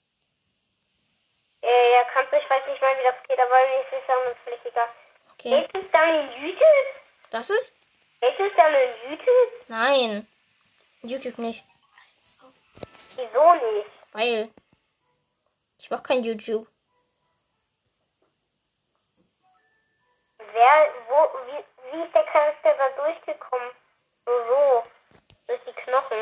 Äh, 1.62 1.92
ja, 1.92 2.04
kannst 2.12 2.32
du, 2.32 2.36
ich 2.36 2.50
weiß 2.50 2.66
nicht 2.66 2.80
mal, 2.80 2.96
wie 2.98 3.04
das 3.04 3.14
geht, 3.28 3.38
aber 3.38 3.54
mir 3.54 3.80
ist 3.80 3.92
es 3.92 4.10
auch 4.10 4.44
völlig 4.44 4.64
egal. 4.64 4.88
Okay. 5.32 5.68
Geht 5.72 5.74
es 5.74 5.90
dann 5.90 6.08
in 6.08 6.42
YouTube? 6.42 6.86
Das 7.30 7.50
ist? 7.50 7.76
Geht 8.20 8.40
es 8.40 8.54
dann 8.56 8.74
in 8.74 9.10
YouTube? 9.10 9.68
Nein. 9.68 10.26
YouTube 11.02 11.38
nicht. 11.38 11.64
Wieso 13.16 13.54
nicht? 13.54 13.90
Weil. 14.12 14.50
Ich 15.78 15.90
mach 15.90 16.02
kein 16.02 16.22
YouTube. 16.22 16.66
Wer, 20.38 20.94
wo, 21.08 21.38
wie, 21.46 21.64
wie 21.94 22.02
ist 22.02 22.14
der 22.14 22.24
Charakter 22.24 22.74
da 22.76 23.02
durchgekommen? 23.02 23.70
So, 24.26 24.32
so. 24.48 24.82
Durch 25.46 25.60
die 25.66 25.72
Knochen. 25.72 26.18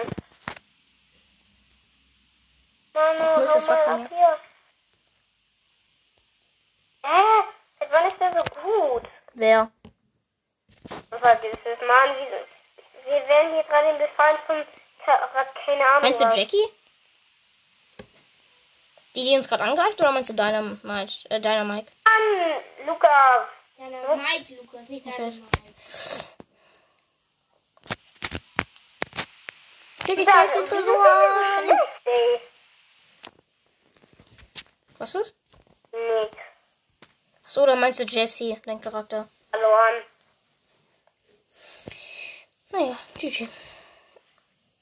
Manu, 2.94 3.18
Das 3.18 3.54
muss 3.54 3.66
mal 3.68 3.76
wacken, 3.76 4.04
ab 4.04 4.10
hier. 4.10 4.38
Hä? 7.04 7.42
Seit 7.78 7.92
wann 7.92 8.06
ist 8.06 8.20
der 8.20 8.32
so 8.32 8.60
gut? 8.60 9.08
Wer? 9.34 9.70
Vergiss 11.10 11.58
es, 11.64 11.80
Mann. 11.80 12.16
Wir, 12.16 12.46
wir 13.04 13.28
werden 13.28 13.52
hier 13.52 13.62
gerade 13.64 13.98
befallen 13.98 14.38
von 14.46 14.64
keine 15.64 15.88
Ahnung. 15.88 16.02
Meinst 16.02 16.20
du 16.20 16.26
was. 16.26 16.36
Jackie? 16.36 16.64
Die, 19.14 19.24
die 19.24 19.36
uns 19.36 19.48
gerade 19.48 19.64
angreift, 19.64 20.00
oder 20.00 20.12
meinst 20.12 20.30
du 20.30 20.34
Dynamite? 20.34 21.28
Äh, 21.28 21.40
Dynamite? 21.40 21.92
Mann, 22.04 22.86
Lukas. 22.86 23.48
Deiner 23.82 24.16
Mike, 24.16 24.54
Lukas, 24.60 24.88
nicht 24.88 25.06
deiner 25.06 25.32
Jackie, 30.06 30.22
ich 30.22 30.26
greif 30.26 30.52
den 30.52 30.66
Tresor 30.66 31.06
an. 31.06 31.78
Was 34.98 35.14
ist? 35.14 35.36
Nix. 35.92 36.36
Achso, 37.44 37.62
oder 37.62 37.76
meinst 37.76 38.00
du 38.00 38.04
Jessie, 38.04 38.60
dein 38.64 38.80
Charakter? 38.80 39.28
Verloren. 39.50 40.02
Naja, 42.70 42.96
GG. 43.18 43.48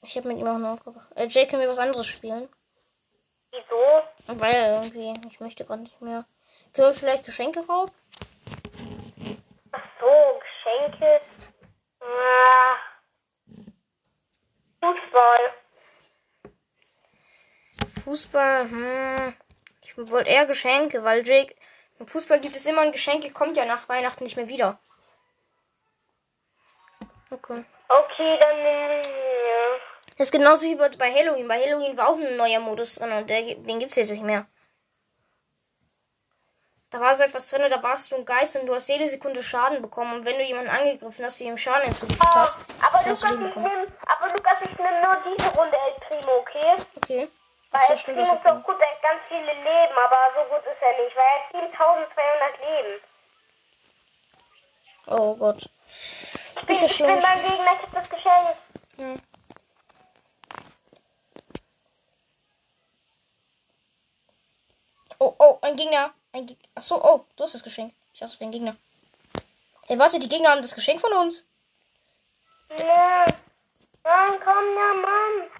Ich 0.03 0.17
habe 0.17 0.29
mit 0.29 0.37
ihm 0.37 0.47
auch 0.47 0.55
eine 0.55 0.71
Aufgabe. 0.71 1.05
Äh, 1.15 1.27
Jake, 1.27 1.47
können 1.47 1.61
wir 1.61 1.69
was 1.69 1.79
anderes 1.79 2.07
spielen? 2.07 2.49
Wieso? 3.51 4.39
Weil 4.39 4.53
irgendwie, 4.53 5.13
ich 5.27 5.39
möchte 5.39 5.65
gerade 5.65 5.83
nicht 5.83 6.01
mehr. 6.01 6.25
Können 6.73 6.87
wir 6.87 6.93
vielleicht 6.93 7.25
Geschenke 7.25 7.65
rauben? 7.67 7.91
Geschenke. 10.91 11.21
Ah. 12.01 12.75
Fußball. 14.81 15.53
Fußball, 18.03 18.69
hm. 18.69 19.35
Ich 19.81 19.97
wollte 19.97 20.29
eher 20.29 20.45
Geschenke, 20.45 21.03
weil 21.03 21.25
Jake. 21.25 21.55
Im 21.99 22.07
Fußball 22.07 22.39
gibt 22.39 22.55
es 22.55 22.65
immer 22.65 22.81
ein 22.81 22.91
Geschenk, 22.91 23.31
kommt 23.33 23.57
ja 23.57 23.65
nach 23.65 23.87
Weihnachten 23.87 24.23
nicht 24.23 24.35
mehr 24.35 24.47
wieder. 24.47 24.79
Okay. 27.29 27.63
Okay, 27.87 28.37
dann 28.39 28.63
nehmen 28.63 29.05
wir. 29.05 29.79
Das 30.17 30.27
ist 30.27 30.31
genauso 30.31 30.65
wie 30.65 30.75
bei 30.75 31.13
Halloween. 31.13 31.47
Bei 31.47 31.59
Halloween 31.59 31.97
war 31.97 32.09
auch 32.09 32.17
ein 32.17 32.35
neuer 32.37 32.59
Modus 32.59 32.95
drin 32.95 33.11
und 33.11 33.29
der, 33.29 33.55
den 33.55 33.79
gibt's 33.79 33.95
jetzt 33.95 34.11
nicht 34.11 34.23
mehr. 34.23 34.47
Da 36.91 36.99
war 36.99 37.15
so 37.15 37.23
etwas 37.23 37.47
drin, 37.49 37.63
da 37.69 37.81
warst 37.81 38.11
du 38.11 38.17
ein 38.17 38.25
Geist 38.25 38.57
und 38.57 38.67
du 38.67 38.75
hast 38.75 38.89
jede 38.89 39.07
Sekunde 39.07 39.41
Schaden 39.41 39.81
bekommen. 39.81 40.13
Und 40.13 40.25
wenn 40.25 40.37
du 40.37 40.43
jemanden 40.43 40.69
angegriffen 40.69 41.23
hast, 41.23 41.39
die 41.39 41.45
ihm 41.45 41.57
Schaden 41.57 41.83
hinzugefügt 41.85 42.29
Oh, 42.33 42.35
hast, 42.35 42.59
aber 42.85 42.97
hast 42.97 43.05
Lukas, 43.07 43.21
du 43.21 43.27
Leben 43.27 43.43
bekommen. 43.45 43.65
nehm, 43.65 43.93
aber 44.07 44.33
Lukas, 44.35 44.61
ich 44.61 44.77
nehme 44.77 45.01
nur 45.01 45.15
diese 45.37 45.49
Runde 45.55 45.77
El 45.77 45.93
Primo, 46.05 46.31
okay? 46.39 46.75
Okay. 46.97 47.29
Weil 47.71 47.81
Achso, 47.81 47.93
El 47.93 47.99
Primo 48.03 48.21
ist 48.23 48.43
doch 48.43 48.63
gut, 48.63 48.75
er 48.81 48.89
hat 48.91 49.01
ganz 49.01 49.21
viele 49.29 49.53
Leben, 49.53 49.95
aber 50.05 50.19
so 50.35 50.53
gut 50.53 50.65
ist 50.65 50.81
er 50.81 51.03
nicht, 51.03 51.15
weil 51.15 51.23
er 51.23 51.35
hat 51.39 51.51
7200 51.79 52.59
Leben. 52.59 53.01
Oh 55.07 55.35
Gott. 55.37 55.69
Ich 55.87 56.65
bin, 56.67 56.75
ich 56.75 56.97
bin 56.97 57.07
mein 57.07 57.41
Gegner, 57.41 57.71
ich 57.73 57.83
hab 57.83 57.93
das 57.93 58.09
Geschenk. 58.09 59.21
Oh, 65.19 65.35
oh, 65.39 65.59
ein 65.61 65.75
Gegner. 65.75 66.13
Ein 66.33 66.45
Ge 66.45 66.55
Achso, 66.75 66.95
oh, 67.03 67.25
du 67.35 67.43
hast 67.43 67.55
das 67.55 67.63
Geschenk. 67.63 67.93
Ich 68.13 68.21
hasse 68.21 68.37
für 68.37 68.45
ein 68.45 68.51
Gegner. 68.51 68.75
Ey, 69.87 69.99
warte, 69.99 70.19
die 70.19 70.29
Gegner 70.29 70.51
haben 70.51 70.61
das 70.61 70.75
Geschenk 70.75 71.01
von 71.01 71.11
uns. 71.13 71.45
Nö. 72.69 72.75
Mann, 74.03 74.39
komm, 74.43 74.75
ja, 74.75 74.93
Mann. 74.93 75.51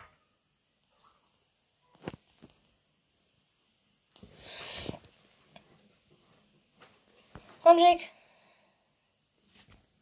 Jake. 7.78 8.10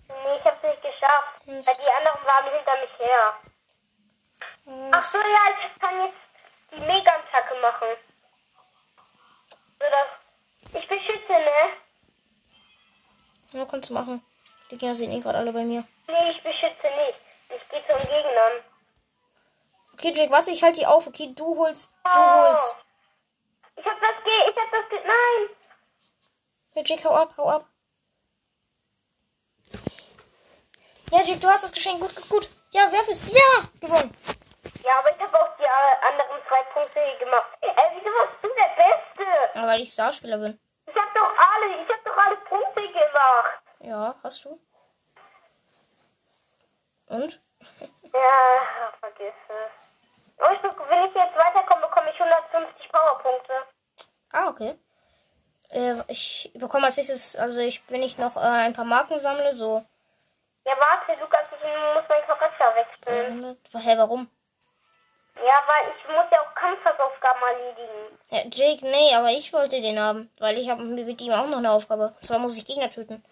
Nee, 0.08 0.38
ich 0.38 0.46
hab's 0.46 0.64
nicht 0.64 0.82
geschafft. 0.82 1.46
Mist. 1.46 1.68
Weil 1.68 1.86
die 1.86 1.92
anderen 1.92 2.26
waren 2.26 2.54
hinter 2.54 2.78
mich 2.82 3.08
her. 3.08 3.34
Ach 4.92 5.02
so, 5.02 5.18
ja, 5.18 5.44
ich 5.66 5.80
kann 5.80 6.06
jetzt 6.06 6.18
die 6.72 6.80
Mega-Attacke 6.80 7.56
machen. 7.62 7.88
So, 9.80 9.86
das. 9.90 10.19
Ich 10.74 10.88
beschütze, 10.88 11.32
ne? 11.34 11.70
Ja, 13.54 13.66
kannst 13.66 13.90
du 13.90 13.94
machen. 13.94 14.24
Die 14.70 14.78
Gegner 14.78 14.94
sind 14.96 15.12
eh 15.12 15.20
gerade 15.20 15.38
alle 15.40 15.52
bei 15.52 15.64
mir. 15.64 15.84
Nee, 16.08 16.32
ich 16.32 16.44
beschütze 16.44 16.88
nicht. 16.98 17.20
Ich 17.50 17.70
gehe 17.70 17.82
zum 17.88 18.00
Gegnern. 18.08 18.64
Okay, 19.94 20.14
Jake, 20.16 20.32
warte, 20.32 20.52
ich 20.52 20.62
halte 20.64 20.80
die 20.80 20.86
auf. 20.86 21.08
Okay, 21.08 21.34
du 21.36 21.58
holst. 21.58 21.94
Du 22.14 22.20
Oh. 22.20 22.48
holst. 22.50 22.76
Ich 23.76 23.86
hab 23.86 24.00
das 24.00 24.24
Ge... 24.24 24.34
Ich 24.52 24.58
hab 24.58 24.72
das 24.72 24.90
Ge... 24.90 25.00
Nein! 25.06 25.50
Ja, 26.76 26.82
Jake, 26.86 27.04
hau 27.04 27.16
ab, 27.16 27.34
hau 27.38 27.50
ab. 27.50 27.66
Ja, 31.12 31.22
Jake, 31.24 31.40
du 31.40 31.48
hast 31.50 31.64
das 31.64 31.72
Geschenk. 31.72 32.00
Gut, 32.00 32.16
gut, 32.16 32.30
gut. 32.30 32.50
Ja, 32.72 32.92
werf 32.92 33.08
es. 33.08 33.34
Ja, 33.34 33.68
gewonnen. 33.82 34.16
Ja, 34.90 34.98
aber 34.98 35.12
ich 35.12 35.22
habe 35.22 35.40
auch 35.40 35.56
die 35.56 35.68
anderen 35.68 36.42
zwei 36.48 36.64
Punkte 36.74 37.00
gemacht. 37.20 37.46
Ey, 37.62 37.72
wieso 37.94 38.10
warst 38.10 38.42
du 38.42 38.48
der 38.48 38.74
Beste? 38.76 39.60
Aber 39.60 39.68
weil 39.68 39.82
ich 39.82 39.94
Starspieler 39.94 40.40
bin. 40.40 40.60
Ich 40.88 40.96
hab 40.96 41.14
doch 41.14 41.32
alle... 41.38 41.84
Ich 41.84 41.90
hab 41.90 42.04
doch 42.04 42.18
alle 42.18 42.36
Punkte 42.38 42.82
gemacht. 42.82 43.62
Ja, 43.82 44.16
hast 44.24 44.46
du. 44.46 44.60
Und? 47.08 47.40
Ja, 48.12 48.92
vergiss 49.00 49.36
es. 49.48 49.72
Oh, 50.40 50.52
ich, 50.52 50.64
wenn 50.64 51.04
ich 51.06 51.14
jetzt 51.14 51.38
weiterkomme, 51.38 51.82
bekomme 51.82 52.10
ich 52.10 52.20
150 52.20 52.92
Powerpunkte. 52.92 53.54
Ah, 54.32 54.48
okay. 54.48 54.80
Äh, 55.70 56.02
ich 56.08 56.52
bekomme 56.56 56.88
als 56.88 56.98
nächstes, 56.98 57.36
also 57.36 57.62
ich, 57.62 57.84
wenn 57.90 58.02
ich 58.02 58.18
noch 58.18 58.36
äh, 58.36 58.40
ein 58.40 58.74
paar 58.74 58.86
Marken 58.86 59.20
sammle, 59.20 59.54
so 59.54 59.86
Ja, 60.66 60.74
warte, 60.80 61.22
Lukas, 61.22 61.46
ich 61.52 61.62
muss 61.62 62.10
meinen 62.10 62.26
Charakter 62.26 62.76
wechseln. 62.76 63.42
300. 63.44 63.84
Hä, 63.86 63.98
warum? 63.98 64.32
Ja, 65.46 65.64
weil 65.66 65.94
ich 65.96 66.08
muss 66.08 66.26
ja 66.32 66.42
auch 66.42 66.54
Kampfhausaufgaben 66.54 67.42
erledigen. 67.42 68.20
Ja, 68.30 68.40
Jake, 68.52 68.86
nee, 68.86 69.16
aber 69.16 69.30
ich 69.30 69.54
wollte 69.54 69.80
den 69.82 70.00
haben, 70.00 70.30
weil 70.40 70.58
ich 70.58 70.70
habe 70.70 70.84
mit 70.84 71.22
ihm 71.22 71.32
auch 71.32 71.48
noch 71.48 71.60
eine 71.60 71.72
Aufgabe. 71.72 72.14
Und 72.16 72.26
zwar 72.26 72.40
muss 72.40 72.58
ich 72.58 72.66
Gegner 72.66 72.90
töten. 72.90 73.24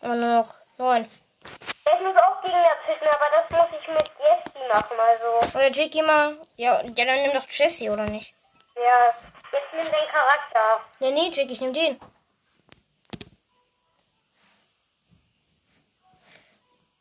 Aber 0.00 0.14
nur 0.14 0.36
noch 0.36 0.54
neun. 0.76 1.10
Ich 1.42 2.00
muss 2.00 2.16
auch 2.16 2.42
Gegner 2.42 2.76
töten, 2.86 3.08
aber 3.08 3.26
das 3.30 3.50
muss 3.58 3.80
ich 3.80 3.88
mit 3.88 4.10
Jessie 4.18 4.68
machen, 4.68 4.96
also. 4.98 5.56
Oder 5.56 5.70
Jake, 5.70 5.88
geh 5.88 6.02
mal. 6.02 6.36
Ja, 6.56 6.82
ja, 6.82 7.04
dann 7.04 7.22
nimm 7.22 7.32
doch 7.32 7.48
Jesse, 7.48 7.90
oder 7.90 8.04
nicht? 8.04 8.34
Ja, 8.76 9.14
jetzt 9.50 9.72
nimm 9.72 9.84
den 9.84 10.08
Charakter. 10.08 10.84
Nee, 11.00 11.10
nee, 11.10 11.30
Jake, 11.32 11.52
ich 11.52 11.60
nehm 11.60 11.72
den. 11.72 11.98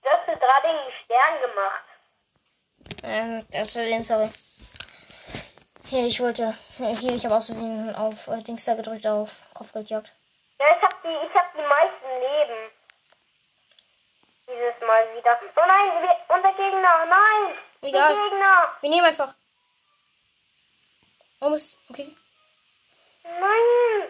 Du 0.01 0.09
hast 0.09 0.25
gerade 0.25 0.67
den 0.67 0.91
Stern 1.03 1.41
gemacht. 1.41 1.90
Ähm, 3.03 3.45
das 3.51 3.69
ist 3.69 3.75
den, 3.75 4.03
sorry. 4.03 4.29
Hier, 5.87 6.05
ich 6.05 6.19
wollte. 6.19 6.55
Hier, 6.77 7.15
ich 7.15 7.25
habe 7.25 7.41
Versehen 7.41 7.95
auf 7.95 8.27
äh, 8.27 8.41
Dings 8.41 8.65
da 8.65 8.75
gedrückt, 8.75 9.05
auf 9.07 9.41
Kopf 9.53 9.73
gejagt. 9.73 10.13
Ja, 10.59 10.65
ich 10.77 10.81
hab 10.83 11.01
die, 11.01 11.09
ich 11.09 11.35
hab 11.35 11.51
die 11.53 11.61
meisten 11.61 12.07
Leben. 12.19 12.71
Dieses 14.47 14.87
Mal 14.87 15.03
wieder. 15.17 15.39
Oh 15.55 15.61
nein, 15.67 16.01
wir, 16.01 16.35
unser 16.35 16.53
Gegner, 16.53 17.05
nein! 17.07 17.57
Egal. 17.81 18.13
Gegner! 18.13 18.71
Wir 18.81 18.89
nehmen 18.89 19.05
einfach. 19.07 19.33
Oh, 21.39 21.49
Mist. 21.49 21.77
Okay. 21.89 22.15
Nein! 23.23 24.09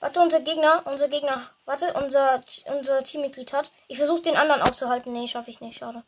Warte, 0.00 0.20
unser 0.20 0.40
Gegner, 0.40 0.82
unser 0.84 1.08
Gegner. 1.08 1.50
Warte, 1.64 1.94
unser, 1.94 2.40
unser 2.66 3.02
Teammitglied 3.02 3.52
hat. 3.52 3.70
Ich 3.88 3.96
versuche 3.96 4.22
den 4.22 4.36
anderen 4.36 4.62
aufzuhalten. 4.62 5.12
Nee, 5.12 5.26
schaffe 5.26 5.50
ich 5.50 5.60
nicht. 5.60 5.78
Schade. 5.78 6.04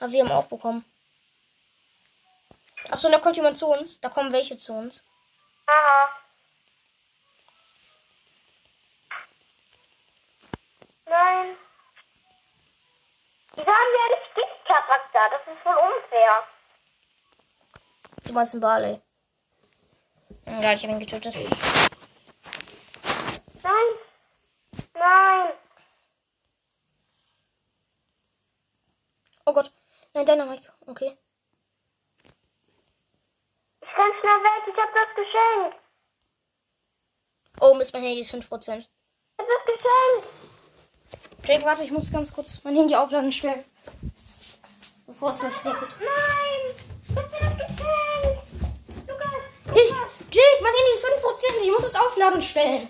Aber 0.00 0.12
wir 0.12 0.24
haben 0.24 0.32
auch 0.32 0.46
bekommen. 0.46 0.84
Achso, 2.90 3.10
da 3.10 3.18
kommt 3.18 3.36
jemand 3.36 3.56
zu 3.58 3.68
uns. 3.68 4.00
Da 4.00 4.08
kommen 4.08 4.32
welche 4.32 4.56
zu 4.56 4.72
uns. 4.72 5.06
Aha. 5.66 6.08
Nein. 11.04 11.56
Die 13.56 13.60
haben 13.60 13.66
ja 13.66 14.16
nicht 14.16 14.34
Giftcharakter. 14.34 15.28
Das 15.30 15.54
ist 15.54 15.62
voll 15.62 15.76
unfair. 15.76 16.44
Du 18.24 18.32
meinst 18.32 18.54
den 18.54 18.60
Barley. 18.60 19.00
Egal, 20.46 20.74
ich 20.74 20.82
habe 20.82 20.94
ihn 20.94 21.00
getötet. 21.00 21.34
Nein. 23.62 23.86
Nein. 24.94 25.52
Oh 29.44 29.52
Gott. 29.52 29.70
Dynamite. 30.50 30.72
Okay. 30.86 31.16
Ich 33.82 33.88
renn 33.88 34.12
schnell 34.20 34.40
weg. 34.42 34.62
Ich 34.66 34.76
hab 34.76 34.90
das 34.94 35.14
Geschenk. 35.16 35.74
Oh, 37.60 37.74
Mist, 37.74 37.92
mein 37.92 38.02
Handy 38.02 38.20
ist 38.20 38.34
5%. 38.34 38.38
Ich 38.38 38.48
hab 38.48 39.46
das 39.46 39.64
Geschenk. 39.66 40.24
Jake, 41.44 41.64
warte, 41.64 41.84
ich 41.84 41.90
muss 41.90 42.12
ganz 42.12 42.32
kurz 42.32 42.62
mein 42.64 42.76
Handy 42.76 42.94
aufladen 42.94 43.32
stellen. 43.32 43.64
Bevor 45.06 45.30
es 45.30 45.42
nicht 45.42 45.64
weggeht. 45.64 45.88
Nein. 46.00 46.74
Ich 47.08 47.16
hab 47.16 47.58
das 47.58 47.68
Geschenk. 47.68 48.38
Lukas. 49.08 49.76
Ich, 49.76 49.90
Jake, 50.30 50.62
mein 50.62 50.72
Handy 50.74 50.92
ist 50.92 51.06
5%. 51.06 51.62
Ich 51.62 51.70
muss 51.70 51.84
es 51.84 51.94
aufladen 51.94 52.42
stellen. 52.42 52.88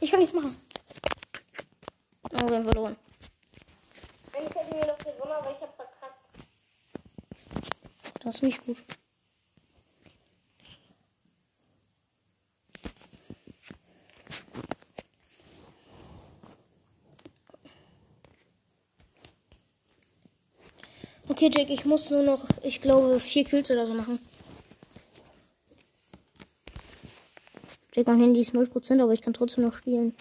Ich 0.00 0.10
kann 0.10 0.18
nichts 0.18 0.34
machen. 0.34 0.60
Oh, 2.32 2.48
wir 2.48 2.56
haben 2.56 2.64
verloren. 2.64 2.96
Hätten 4.62 4.76
wir 4.76 4.86
noch 4.86 4.98
gewonnen, 4.98 5.32
aber 5.32 5.50
ich 5.50 5.60
hab 5.60 5.74
verkackt. 5.74 6.24
Das 8.22 8.36
ist 8.36 8.42
nicht 8.42 8.64
gut. 8.64 8.76
Okay, 21.28 21.50
Jake, 21.52 21.72
ich 21.72 21.84
muss 21.84 22.10
nur 22.10 22.22
noch, 22.22 22.44
ich 22.62 22.80
glaube, 22.80 23.18
vier 23.18 23.44
Kills 23.44 23.68
oder 23.72 23.86
so 23.86 23.94
machen. 23.94 24.20
Jake, 27.92 28.08
mein 28.08 28.20
Handy 28.20 28.40
ist 28.40 28.54
0%, 28.54 29.02
aber 29.02 29.12
ich 29.12 29.22
kann 29.22 29.32
trotzdem 29.32 29.64
noch 29.64 29.74
spielen. 29.74 30.14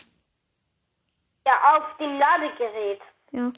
Ja, 1.46 1.78
auf 1.78 1.98
dem 1.98 2.18
Ladegerät. 2.18 3.02
Ja. 3.32 3.52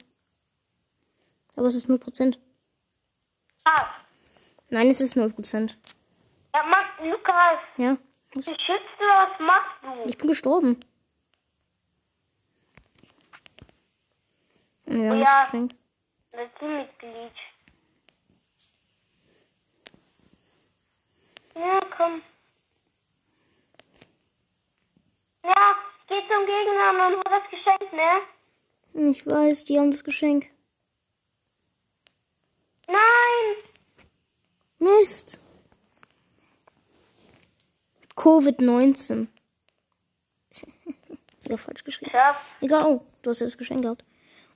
Aber 1.56 1.66
es 1.66 1.74
ist 1.76 1.88
0%. 1.88 2.38
Ah. 3.64 3.86
Nein, 4.70 4.88
es 4.88 5.00
ist 5.00 5.16
0%. 5.16 5.76
Ja, 6.54 6.62
mach, 6.64 6.98
Lukas. 7.00 7.58
Ja. 7.76 7.96
Was? 8.34 8.44
Beschützt 8.46 8.90
du, 8.98 9.04
was 9.04 9.38
machst 9.40 9.82
du? 9.82 10.08
Ich 10.08 10.18
bin 10.18 10.26
gestorben. 10.28 10.80
Ja, 14.86 15.12
Oh 15.12 15.18
das 15.18 15.28
ja. 15.28 15.44
Geschenk. 15.44 15.70
Das 16.32 16.48
Teammitglied. 16.58 17.32
Ja, 21.54 21.80
komm. 21.96 22.22
Ja, 25.44 25.76
geh 26.08 26.20
zum 26.28 26.46
Gegner 26.46 27.06
und 27.06 27.16
hol 27.16 27.22
das 27.24 27.50
Geschenk, 27.50 27.92
ne? 27.92 29.10
Ich 29.10 29.26
weiß, 29.26 29.64
die 29.64 29.78
haben 29.78 29.90
das 29.90 30.02
Geschenk. 30.04 30.46
Nein! 32.88 33.56
Mist. 34.78 35.40
Covid-19. 38.16 39.26
Sogar 41.40 41.58
falsch 41.58 41.84
geschrieben. 41.84 42.12
Ja, 42.14 42.34
Egal, 42.60 42.84
oh, 42.86 43.00
du 43.22 43.30
hast 43.30 43.40
ja 43.40 43.46
das 43.46 43.58
Geschenk 43.58 43.82
gehabt. 43.82 44.04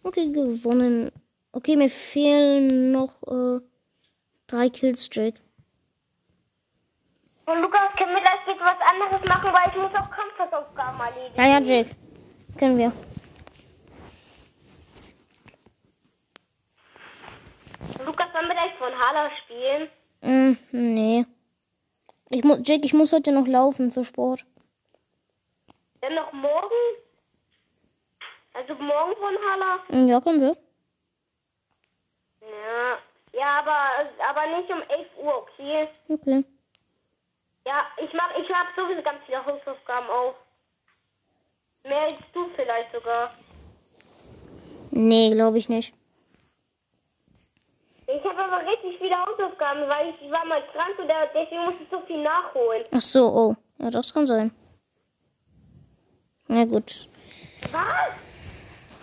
Okay, 0.02 0.30
gewonnen. 0.32 1.10
Okay, 1.52 1.76
mir 1.76 1.90
fehlen 1.90 2.92
noch 2.92 3.14
äh, 3.26 3.60
drei 4.46 4.68
Kills, 4.68 5.08
Jake. 5.12 5.40
und 7.46 7.62
Lukas, 7.62 7.90
können 7.96 8.12
wir 8.14 8.20
gleich 8.20 8.44
bitte 8.46 8.60
was 8.60 8.76
anderes 8.80 9.26
machen, 9.28 9.52
weil 9.52 9.68
ich 9.68 9.76
muss 9.76 9.94
auch 10.00 10.10
Kampfhausaufgaben 10.10 11.00
erledigen. 11.00 11.36
Ja, 11.36 11.46
ja, 11.46 11.60
Jake. 11.60 11.90
Können 12.58 12.78
wir. 12.78 12.92
Lukas, 18.08 18.32
wollen 18.32 18.48
wir 18.48 18.54
gleich 18.54 18.74
von 18.78 18.98
Hala 18.98 19.30
spielen? 19.44 19.90
Mm, 20.22 20.56
nee. 20.72 21.26
Ich 22.30 22.42
mu 22.42 22.56
Jake, 22.62 22.86
ich 22.86 22.94
muss 22.94 23.12
heute 23.12 23.32
noch 23.32 23.46
laufen 23.46 23.90
für 23.90 24.02
Sport. 24.02 24.46
Dann 26.00 26.14
noch 26.14 26.32
morgen? 26.32 26.80
Also 28.54 28.74
morgen 28.76 29.14
von 29.16 29.34
Hala? 29.46 29.80
Mm, 29.90 30.08
Ja, 30.08 30.20
können 30.22 30.40
wir. 30.40 30.56
Ja. 32.40 32.98
Ja, 33.34 33.58
aber, 33.58 33.78
aber 34.30 34.56
nicht 34.58 34.70
um 34.70 34.80
11 34.88 35.06
Uhr, 35.18 35.34
okay? 35.42 35.88
Okay. 36.08 36.44
Ja, 37.66 37.86
ich 37.98 38.12
mach, 38.14 38.30
ich 38.38 38.48
hab 38.48 38.68
sowieso 38.74 39.02
ganz 39.02 39.18
viele 39.26 39.44
Hausaufgaben 39.44 40.08
auf. 40.08 40.34
Mehr 41.84 42.04
als 42.04 42.14
du 42.32 42.48
vielleicht 42.56 42.90
sogar. 42.90 43.34
Nee, 44.92 45.30
glaube 45.34 45.58
ich 45.58 45.68
nicht. 45.68 45.92
Aber 48.48 48.66
richtig 48.66 48.98
viele 48.98 49.14
Hausaufgaben, 49.14 49.86
weil 49.88 50.08
ich 50.08 50.30
war 50.30 50.44
mal 50.46 50.62
krank 50.72 50.98
und 50.98 51.08
deswegen 51.34 51.64
musste 51.64 51.82
ich 51.82 51.90
so 51.90 52.00
viel 52.06 52.22
nachholen. 52.22 52.82
Ach 52.94 53.00
so, 53.00 53.28
oh. 53.28 53.56
Ja, 53.78 53.90
das 53.90 54.12
kann 54.12 54.26
sein. 54.26 54.50
Na 56.46 56.64
gut. 56.64 57.08
Was? 57.70 58.14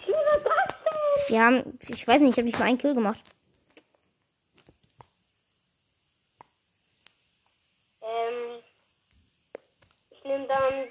Wie 0.03 0.11
war 0.11 0.23
das 0.33 0.43
denn? 0.43 1.29
Wir 1.29 1.43
haben, 1.43 1.79
ich 1.87 2.07
weiß 2.07 2.21
nicht, 2.21 2.31
ich 2.31 2.37
habe 2.37 2.45
nicht 2.45 2.59
mal 2.59 2.65
einen 2.65 2.77
Kill 2.79 2.95
gemacht. 2.95 3.21
Ähm, 8.01 8.63
ich 10.09 10.23
nehme 10.23 10.47
dann 10.47 10.87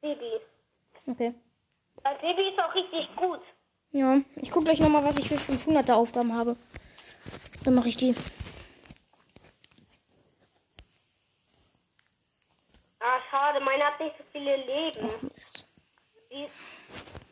Baby. 0.00 0.40
Okay. 1.06 1.34
Weil 2.02 2.18
Baby 2.18 2.48
ist 2.48 2.58
auch 2.58 2.74
richtig 2.74 3.14
gut. 3.14 3.40
Ja, 3.92 4.20
ich 4.36 4.50
gucke 4.50 4.64
gleich 4.64 4.80
nochmal, 4.80 5.04
was 5.04 5.16
ich 5.18 5.28
für 5.28 5.36
500er 5.36 5.92
Aufgaben 5.92 6.34
habe. 6.34 6.56
Dann 7.64 7.74
mache 7.74 7.88
ich 7.88 7.96
die. 7.96 8.14
Ah, 13.00 13.18
schade, 13.30 13.60
meine 13.60 13.84
hat 13.84 13.98
nicht 14.00 14.16
so 14.18 14.24
viele 14.32 14.56
Leben. 14.56 15.10
Ach 15.10 15.22
Mist. 15.22 15.66
Die, 16.30 16.44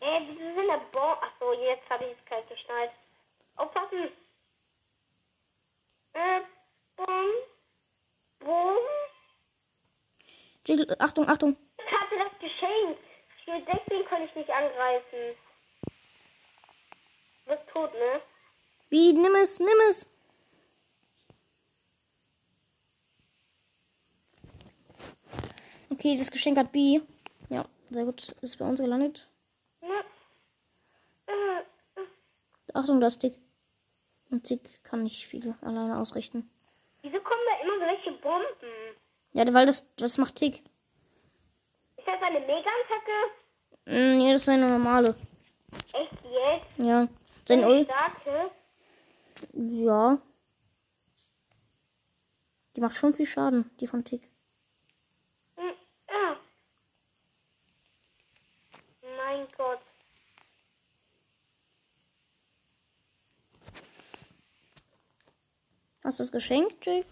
äh, 0.00 0.20
die 0.20 0.34
sind 0.34 0.58
in 0.58 0.66
der 0.66 0.80
Bon. 0.90 1.14
Achso, 1.20 1.52
jetzt 1.52 1.88
habe 1.90 2.04
ich 2.06 2.12
es 2.12 2.24
kalt 2.24 2.48
geschnallt. 2.48 2.90
Aufpassen. 3.56 4.08
Äh, 6.14 6.40
Bom. 6.96 7.26
Bom. 8.38 8.76
Jiggle, 10.66 10.96
Achtung, 10.98 11.28
Achtung. 11.28 11.56
Ich 11.78 11.94
hatte 11.94 12.16
das 12.16 12.38
Geschenk. 12.38 12.98
Für 13.44 13.60
deswegen 13.60 14.04
konnte 14.08 14.24
ich 14.24 14.34
nicht 14.34 14.50
angreifen. 14.50 15.36
Du 17.44 17.50
bist 17.50 17.68
tot, 17.68 17.92
ne? 17.92 18.20
Wie, 18.88 19.12
nimm 19.12 19.34
es, 19.34 19.58
nimm 19.58 19.80
es. 19.88 20.11
Okay, 26.02 26.16
das 26.16 26.32
Geschenk 26.32 26.58
hat 26.58 26.72
B. 26.72 27.00
Ja, 27.48 27.64
sehr 27.90 28.04
gut. 28.04 28.34
Ist 28.40 28.58
bei 28.58 28.64
uns 28.64 28.80
gelandet. 28.80 29.28
Achtung, 32.74 33.00
das 33.00 33.12
ist 33.14 33.20
Tick. 33.20 33.38
Und 34.28 34.42
Tick 34.42 34.82
kann 34.82 35.04
nicht 35.04 35.28
viel 35.28 35.54
alleine 35.60 35.98
ausrichten. 35.98 36.50
Wieso 37.02 37.20
kommen 37.20 37.42
da 37.46 37.64
immer 37.64 37.86
solche 37.86 38.18
Bomben? 38.18 38.48
Ja, 39.32 39.54
weil 39.54 39.64
das, 39.64 39.94
das 39.94 40.18
macht 40.18 40.34
Tick. 40.34 40.64
Ist 41.96 42.06
das 42.08 42.20
eine 42.20 42.40
Mega-Attacke? 42.40 43.12
Mm, 43.84 44.18
nee, 44.18 44.32
das 44.32 44.42
ist 44.42 44.48
eine 44.48 44.70
normale. 44.70 45.14
Echt 45.92 46.12
jetzt? 46.24 46.66
Ja. 46.78 47.06
Sein 47.44 47.64
Ul. 47.64 47.86
Ja. 49.52 50.18
Die 52.74 52.80
macht 52.80 52.96
schon 52.96 53.12
viel 53.12 53.26
Schaden, 53.26 53.70
die 53.78 53.86
von 53.86 54.02
Tick. 54.04 54.31
mein 59.42 59.52
Gott. 59.56 59.80
Hast 66.04 66.18
du 66.18 66.24
es 66.24 66.32
geschenkt, 66.32 66.84
Jake? 66.84 67.06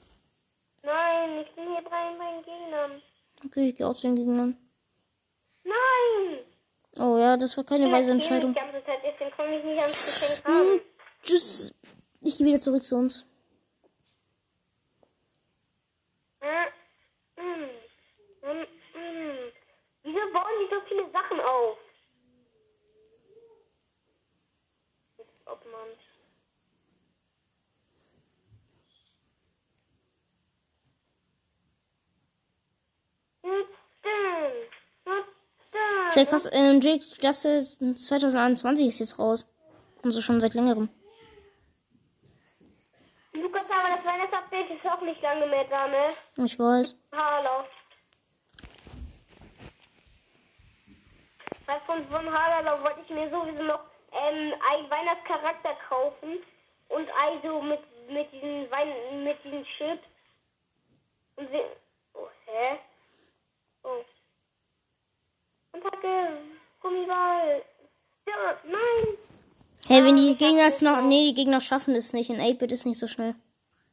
Nein, 0.82 1.38
ich 1.40 1.54
bin 1.54 1.68
hier 1.68 1.82
bei 1.82 2.10
meinen 2.16 2.42
Gegnern. 2.42 3.02
Okay, 3.44 3.68
ich 3.68 3.76
gehe 3.76 3.86
auch 3.86 3.94
zu 3.94 4.08
den 4.08 4.16
Gegnern. 4.16 4.56
Nein! 5.64 6.44
Oh 6.98 7.16
ja, 7.18 7.36
das 7.36 7.56
war 7.56 7.64
keine 7.64 7.86
ich 7.86 7.92
weise 7.92 8.10
Entscheidung. 8.10 8.50
Ich 8.50 8.56
ganze 8.56 8.84
Zeit, 8.84 9.02
halt, 9.02 9.14
deswegen 9.14 9.30
komme 9.36 9.58
ich 9.58 9.64
nicht 9.64 9.78
ans 9.78 10.40
Geschenk 10.40 10.48
ran. 10.48 10.66
Hm, 10.66 10.80
tschüss. 11.22 11.74
Ich 12.20 12.36
gehe 12.36 12.46
wieder 12.46 12.60
zurück 12.60 12.82
zu 12.82 12.96
uns. 12.96 13.26
Äh, 16.40 16.66
mm, 17.36 17.70
mm, 18.42 18.66
mm. 18.98 19.52
Wieso 20.02 20.32
bauen 20.32 20.52
die 20.60 20.74
so 20.74 20.80
viele 20.88 21.10
Sachen 21.12 21.40
auf? 21.40 21.78
Jake, 36.12 36.32
hast, 36.32 36.50
ähm, 36.52 36.80
Jake 36.80 37.04
Justice 37.20 37.78
2021 37.94 38.88
ist 38.88 38.98
jetzt 38.98 39.18
raus. 39.18 39.46
Also 40.02 40.20
schon 40.20 40.40
seit 40.40 40.54
längerem. 40.54 40.88
Lukas, 43.32 43.62
aber 43.70 43.96
das 43.96 44.04
Weihnachtsupdate 44.04 44.70
ist 44.70 44.86
auch 44.86 45.00
nicht 45.02 45.22
lange 45.22 45.46
mehr 45.46 45.64
da, 45.64 45.86
ne? 45.86 46.08
Ich 46.44 46.58
weiß. 46.58 46.96
Hallo. 47.12 47.64
Was 51.66 51.82
von, 51.86 52.02
von 52.08 52.32
Halalo 52.32 52.82
wollte 52.82 53.00
ich 53.04 53.10
mir 53.10 53.30
sowieso 53.30 53.62
noch 53.62 53.80
ähm, 54.12 54.52
einen 54.72 54.90
Weihnachtscharakter 54.90 55.76
kaufen 55.88 56.38
und 56.88 57.08
also 57.10 57.62
mit 57.62 57.80
mit 58.10 58.32
diesen 58.32 58.70
Wein 58.70 59.24
mit 59.24 59.42
diesen 59.44 59.64
Chips 59.64 60.02
und 61.36 61.48
oh, 62.14 62.28
hä? 62.46 62.78
Und 65.72 65.84
Hacke, 65.84 66.38
Gummiball. 66.80 67.62
Ja, 68.26 68.58
nein. 68.64 69.16
Hey, 69.86 70.04
wenn 70.04 70.16
die 70.16 70.36
Gegner 70.36 70.66
es 70.66 70.82
noch. 70.82 71.02
Nee, 71.02 71.28
die 71.28 71.34
Gegner 71.34 71.60
schaffen 71.60 71.94
es 71.94 72.12
nicht. 72.12 72.30
In 72.30 72.40
8-Bit 72.40 72.72
ist 72.72 72.86
nicht 72.86 72.98
so 72.98 73.06
schnell. 73.06 73.34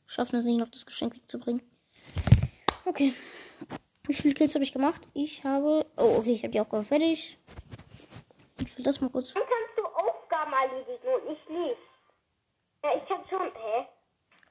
Schaffen 0.05 0.35
es 0.35 0.45
nicht, 0.45 0.59
noch 0.59 0.69
das 0.69 0.85
Geschenk 0.85 1.15
wegzubringen. 1.15 1.61
Okay. 2.85 3.13
Wie 4.03 4.13
viele 4.13 4.33
Kills 4.33 4.55
habe 4.55 4.63
ich 4.63 4.71
gemacht? 4.71 5.07
Ich 5.13 5.43
habe. 5.43 5.85
Oh, 5.97 6.17
okay, 6.17 6.33
ich 6.33 6.43
habe 6.43 6.51
die 6.51 6.61
Aufgabe 6.61 6.85
fertig. 6.85 7.37
Ich 8.59 8.77
will 8.77 8.85
das 8.85 9.01
mal 9.01 9.09
kurz. 9.09 9.33
Dann 9.33 9.43
kannst 9.43 9.77
du 9.77 9.83
Aufgaben 9.85 10.53
erledigen 10.53 11.07
und 11.07 11.31
ich 11.33 11.49
nicht. 11.49 11.77
Ja, 12.83 12.91
ich 12.95 13.09
hab 13.09 13.29
schon, 13.29 13.51
hä? 13.53 13.87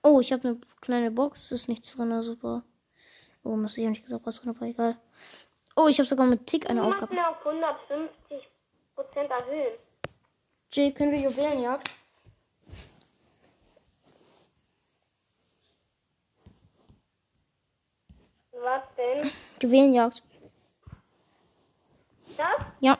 Oh, 0.02 0.20
ich 0.20 0.32
habe 0.32 0.48
eine 0.48 0.60
kleine 0.80 1.10
Box. 1.10 1.52
Ist 1.52 1.68
nichts 1.68 1.96
drin, 1.96 2.20
super. 2.22 2.64
Oh, 3.44 3.56
muss 3.56 3.78
ich 3.78 3.84
auch 3.86 3.90
nicht 3.90 4.04
gesagt, 4.04 4.26
was 4.26 4.40
drin 4.40 4.60
war, 4.60 4.68
egal. 4.68 5.00
Oh, 5.78 5.88
ich 5.88 5.98
habe 5.98 6.08
sogar 6.08 6.26
mit 6.26 6.46
Tick 6.46 6.68
eine 6.70 6.82
Aufgabe. 6.82 7.14
mir 7.14 7.28
auf 7.28 7.44
150 7.44 8.48
Prozent 8.94 9.30
erhöhen. 9.30 9.74
Jay, 10.72 10.90
können 10.90 11.12
wir 11.12 11.20
Juwelenjagd? 11.20 11.90
Was 18.52 18.82
denn? 18.96 19.30
Juwelenjagd. 19.62 20.22
Das? 22.38 22.46
Ja. 22.80 22.98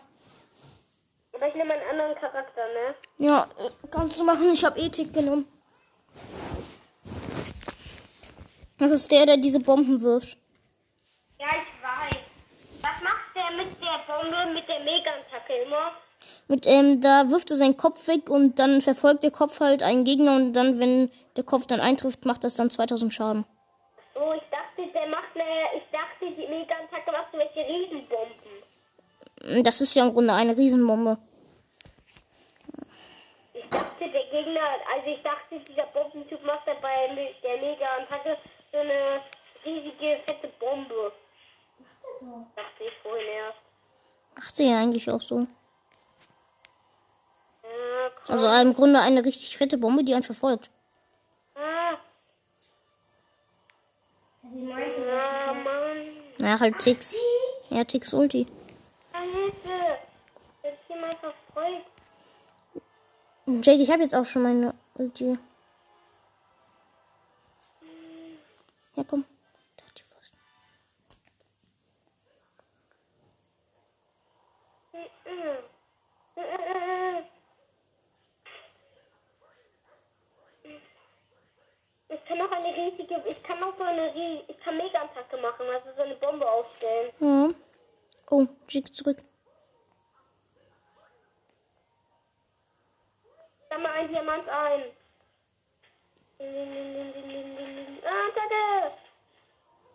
Aber 1.33 1.49
ich 1.49 1.55
nehme 1.55 1.73
einen 1.75 1.91
anderen 1.91 2.15
Charakter, 2.17 2.63
ne? 2.69 2.95
Ja, 3.27 3.49
äh, 3.59 3.71
kannst 3.91 4.21
du 4.21 4.25
machen. 4.25 4.53
Ich 4.53 4.65
habe 4.65 4.79
Ethik 4.79 5.15
genommen. 5.15 5.47
Das 8.79 8.93
ist 8.93 9.11
der, 9.11 9.25
der 9.25 9.39
diese 9.39 9.61
Bomben 9.61 10.01
wirft. 10.03 10.37
Ja, 11.39 11.47
ich 11.51 11.76
der 13.37 13.51
mit 13.57 13.69
der 13.81 13.99
Bombe, 14.07 14.53
mit 14.55 14.69
der 14.69 14.81
Mega-Attacke 14.81 15.55
immer? 15.65 15.93
Mit, 16.49 16.67
ähm, 16.67 17.01
da 17.01 17.29
wirft 17.31 17.51
er 17.51 17.57
seinen 17.57 17.77
Kopf 17.77 18.09
weg 18.09 18.31
und 18.31 18.59
dann 18.59 18.81
verfolgt 18.81 19.23
der 19.23 19.31
Kopf 19.31 19.61
halt 19.61 19.83
einen 19.83 20.05
Gegner 20.05 20.37
und 20.37 20.55
dann, 20.55 20.79
wenn 20.79 21.11
der 21.37 21.45
Kopf 21.45 21.67
dann 21.67 21.81
eintrifft, 21.81 22.25
macht 22.25 22.43
das 22.45 22.57
dann 22.57 22.71
2000 22.71 23.13
Schaden. 23.13 23.45
So, 24.15 24.33
ich 24.33 24.43
dachte, 24.51 24.91
der 24.93 25.07
macht 25.09 25.35
eine, 25.35 25.77
ich 25.77 25.85
dachte, 25.93 26.31
die 26.35 26.49
Mega-Attacke 26.49 27.13
macht 27.13 27.27
so 27.33 27.39
welche 27.39 27.61
Riesenbomben. 27.69 29.63
Das 29.63 29.81
ist 29.83 29.95
ja 29.95 30.07
im 30.07 30.15
Grunde 30.15 30.33
eine 30.33 30.57
Riesenbombe. 30.57 31.19
Ich 33.53 33.69
dachte, 33.71 34.09
der 34.11 34.25
Gegner, 34.31 34.61
also 34.95 35.07
ich 35.11 35.23
dachte, 35.23 35.61
dieser 35.69 35.87
Bombentyp 35.87 36.43
macht 36.45 36.67
dann 36.67 36.77
bei 36.81 37.13
Me- 37.15 37.35
der 37.43 37.57
Mega-Attacke 37.59 38.39
so 38.73 38.79
eine 38.79 39.21
riesige, 39.65 40.19
fette 40.27 40.49
Bombe. 40.59 41.13
Dachte 42.57 42.85
ich 42.85 42.93
vorhin 43.03 43.27
erst. 43.29 43.59
Macht 44.57 44.65
sie 44.65 44.71
ja 44.73 44.79
eigentlich 44.81 45.11
auch 45.11 45.21
so. 45.21 45.47
Ja. 47.63 48.11
Also 48.27 48.49
im 48.63 48.73
Grunde 48.73 48.99
eine 49.01 49.23
richtig 49.23 49.55
fette 49.55 49.77
Bombe, 49.77 50.03
die 50.03 50.15
einen 50.15 50.23
verfolgt. 50.23 50.71
Mann. 54.45 56.07
Naja, 56.39 56.59
halt 56.59 56.79
Tix. 56.79 57.21
Ja, 57.69 57.85
Tix 57.85 58.15
Ulti. 58.15 58.47
Jake, 63.63 63.83
ich 63.83 63.91
habe 63.91 64.03
jetzt 64.05 64.15
auch 64.15 64.25
schon 64.25 64.43
meine 64.43 64.75
Ulti. 64.95 65.37
Ja, 68.95 69.05
komm. 69.07 69.27
Da 69.77 69.85
hat 69.85 69.99
die 69.99 70.03
Faust. 70.03 70.33
Ich 82.09 82.25
kann 82.25 82.41
auch 82.41 82.51
eine 82.53 82.69
riesige, 82.77 83.23
ich 83.29 83.43
kann 83.43 83.63
auch 83.63 83.77
so 83.77 83.83
eine, 83.83 84.13
rie- 84.15 84.45
ich 84.47 84.59
kann 84.61 84.77
Mega-Attacke 84.77 85.37
machen, 85.39 85.67
also 85.69 85.89
so 85.97 86.03
eine 86.03 86.15
Bombe 86.17 86.49
aufstellen. 86.49 87.13
Ja. 87.21 87.49
Jake 88.87 88.93
zurück. 88.93 89.19
Sammle 93.69 93.91
ein 93.91 94.09
Diamant 94.09 94.49
ein. 94.49 94.83
Ah, 98.05 98.29
Attacke! 98.29 98.97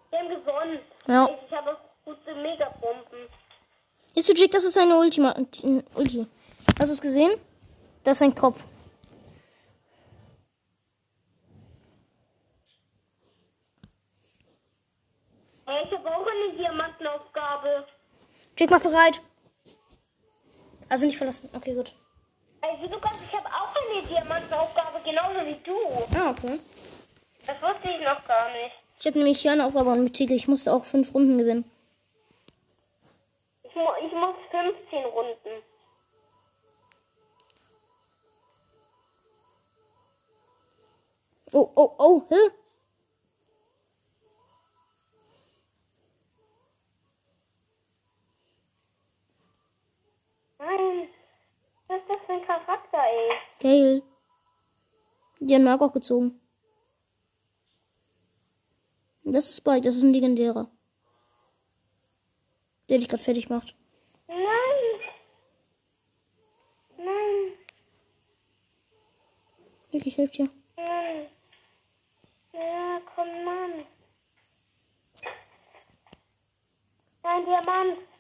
Wir 0.10 0.20
haben 0.20 0.30
gewonnen. 0.30 0.80
Ja. 1.08 1.30
Ich 1.46 1.54
habe 1.54 1.72
auch 1.72 1.80
gute 2.04 2.36
Megabomben. 2.36 3.30
Ist 4.16 4.30
du 4.30 4.34
Jake, 4.34 4.52
das 4.52 4.66
ist 4.66 4.78
eine 4.78 4.98
Ultima 4.98 5.36
Ulti. 5.96 6.28
Hast 6.80 6.90
du 6.90 6.94
es 6.94 7.02
gesehen? 7.02 7.40
Das 8.04 8.18
ist 8.18 8.24
ein 8.24 8.36
Kopf. 8.36 8.60
Ich 15.84 15.98
habe 15.98 16.10
auch 16.10 16.28
eine 16.28 16.58
Diamantenaufgabe. 16.58 17.86
Jake, 18.62 18.76
mach 18.76 18.84
bereit. 18.84 19.20
Also 20.88 21.08
nicht 21.08 21.18
verlassen. 21.18 21.50
Okay, 21.52 21.74
gut. 21.74 21.96
Also 22.62 22.94
Lukas, 22.94 23.14
ich 23.28 23.36
habe 23.36 23.48
auch 23.48 23.74
eine 23.76 24.04
Diamantenaufgabe, 24.04 25.00
genauso 25.04 25.40
wie 25.48 25.60
du. 25.64 25.76
Ah, 26.16 26.30
okay. 26.30 26.60
Das 27.48 27.60
wusste 27.60 27.90
ich 27.90 28.06
noch 28.06 28.24
gar 28.24 28.52
nicht. 28.52 28.72
Ich 29.00 29.08
habe 29.08 29.18
nämlich 29.18 29.42
hier 29.42 29.54
eine 29.54 29.66
Aufgabe 29.66 29.96
mit 29.96 30.20
Jake. 30.20 30.36
Ich 30.36 30.48
musste 30.48 30.72
auch 30.72 30.86
fünf 30.86 31.12
Runden 31.16 31.40
gewinnen. 31.40 31.72
Ich, 33.64 33.74
mu 33.74 33.88
ich 34.06 34.14
muss 34.14 34.36
15 34.52 35.06
Runden. 35.06 35.64
Oh, 41.52 41.72
oh, 41.74 41.96
oh, 41.98 42.22
hä? 42.30 42.61
Nein. 50.62 51.10
Was 51.88 51.98
ist 52.02 52.10
das 52.10 52.18
für 52.26 52.34
ein 52.34 52.46
Charakter, 52.46 53.00
ey? 53.00 53.32
Geil. 53.60 54.04
Die 55.40 55.56
haben 55.56 55.64
Mark 55.64 55.82
auch 55.82 55.92
gezogen. 55.92 56.40
Das 59.24 59.50
ist 59.50 59.58
Spike, 59.58 59.82
das 59.82 59.96
ist 59.98 60.04
ein 60.04 60.14
legendärer. 60.14 60.70
Der 62.90 63.00
dich 63.00 63.10
gerade 63.10 63.24
fertig 63.24 63.50
macht. 63.50 63.76
Nein. 64.28 64.38
Nein. 66.98 67.54
Jake, 69.90 70.08
ich 70.08 70.18
helfe 70.18 70.34
dir. 70.34 70.50
Nein. 70.78 71.28
Ja, 72.54 73.02
komm, 73.16 73.44
Mann. 73.44 73.86
Ein 77.24 77.46
Diamant. 77.46 78.11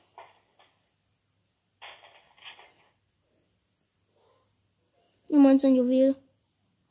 Du 5.32 5.38
meinst 5.38 5.64
ein 5.64 5.76
Juwel. 5.76 6.14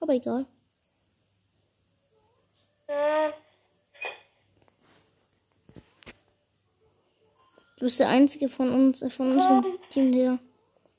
Aber 0.00 0.14
egal. 0.14 0.46
Du 7.76 7.84
bist 7.84 8.00
der 8.00 8.08
einzige 8.08 8.48
von 8.48 8.70
uns, 8.72 9.02
äh, 9.02 9.10
von 9.10 9.32
unserem 9.32 9.78
Team, 9.90 10.10
der. 10.10 10.22
Ja, 10.22 10.38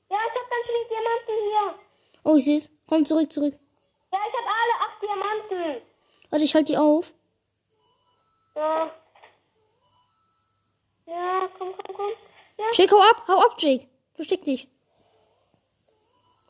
ich 0.09 0.13
hab 0.13 0.49
ganz 0.49 0.65
viele 0.67 0.87
Diamanten 0.89 1.35
hier. 1.47 1.75
Oh, 2.23 2.35
ich 2.35 2.45
seh's. 2.45 2.71
Komm 2.87 3.05
zurück, 3.05 3.31
zurück. 3.31 3.57
Ja, 4.11 4.19
ich 4.27 4.33
hab 4.37 4.45
alle 4.45 4.75
acht 4.79 5.01
Diamanten. 5.01 5.81
Warte, 6.29 6.45
ich 6.45 6.53
halte 6.53 6.73
die 6.73 6.77
auf. 6.77 7.13
Ja. 8.55 8.93
Ja, 11.07 11.49
komm, 11.57 11.73
komm, 11.75 11.95
komm. 11.95 12.11
Ja, 12.59 12.65
Jake, 12.73 12.95
hau 12.95 12.99
ab, 12.99 13.23
hau 13.27 13.39
ab, 13.39 13.55
Jake. 13.57 13.87
Versteck 14.13 14.43
dich. 14.43 14.70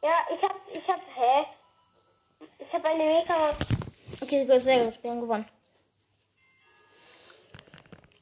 Ja 0.03 0.25
ich 0.35 0.41
hab, 0.41 0.55
ich 0.73 0.87
hab, 0.87 0.99
hä? 1.15 1.45
Ich 2.59 2.73
hab 2.73 2.85
eine 2.85 3.03
Mega. 3.03 3.49
Okay, 4.21 4.45
gut, 4.45 4.61
sehr 4.61 4.85
gut. 4.85 5.01
Wir 5.03 5.11
haben 5.11 5.21
gewonnen. 5.21 5.47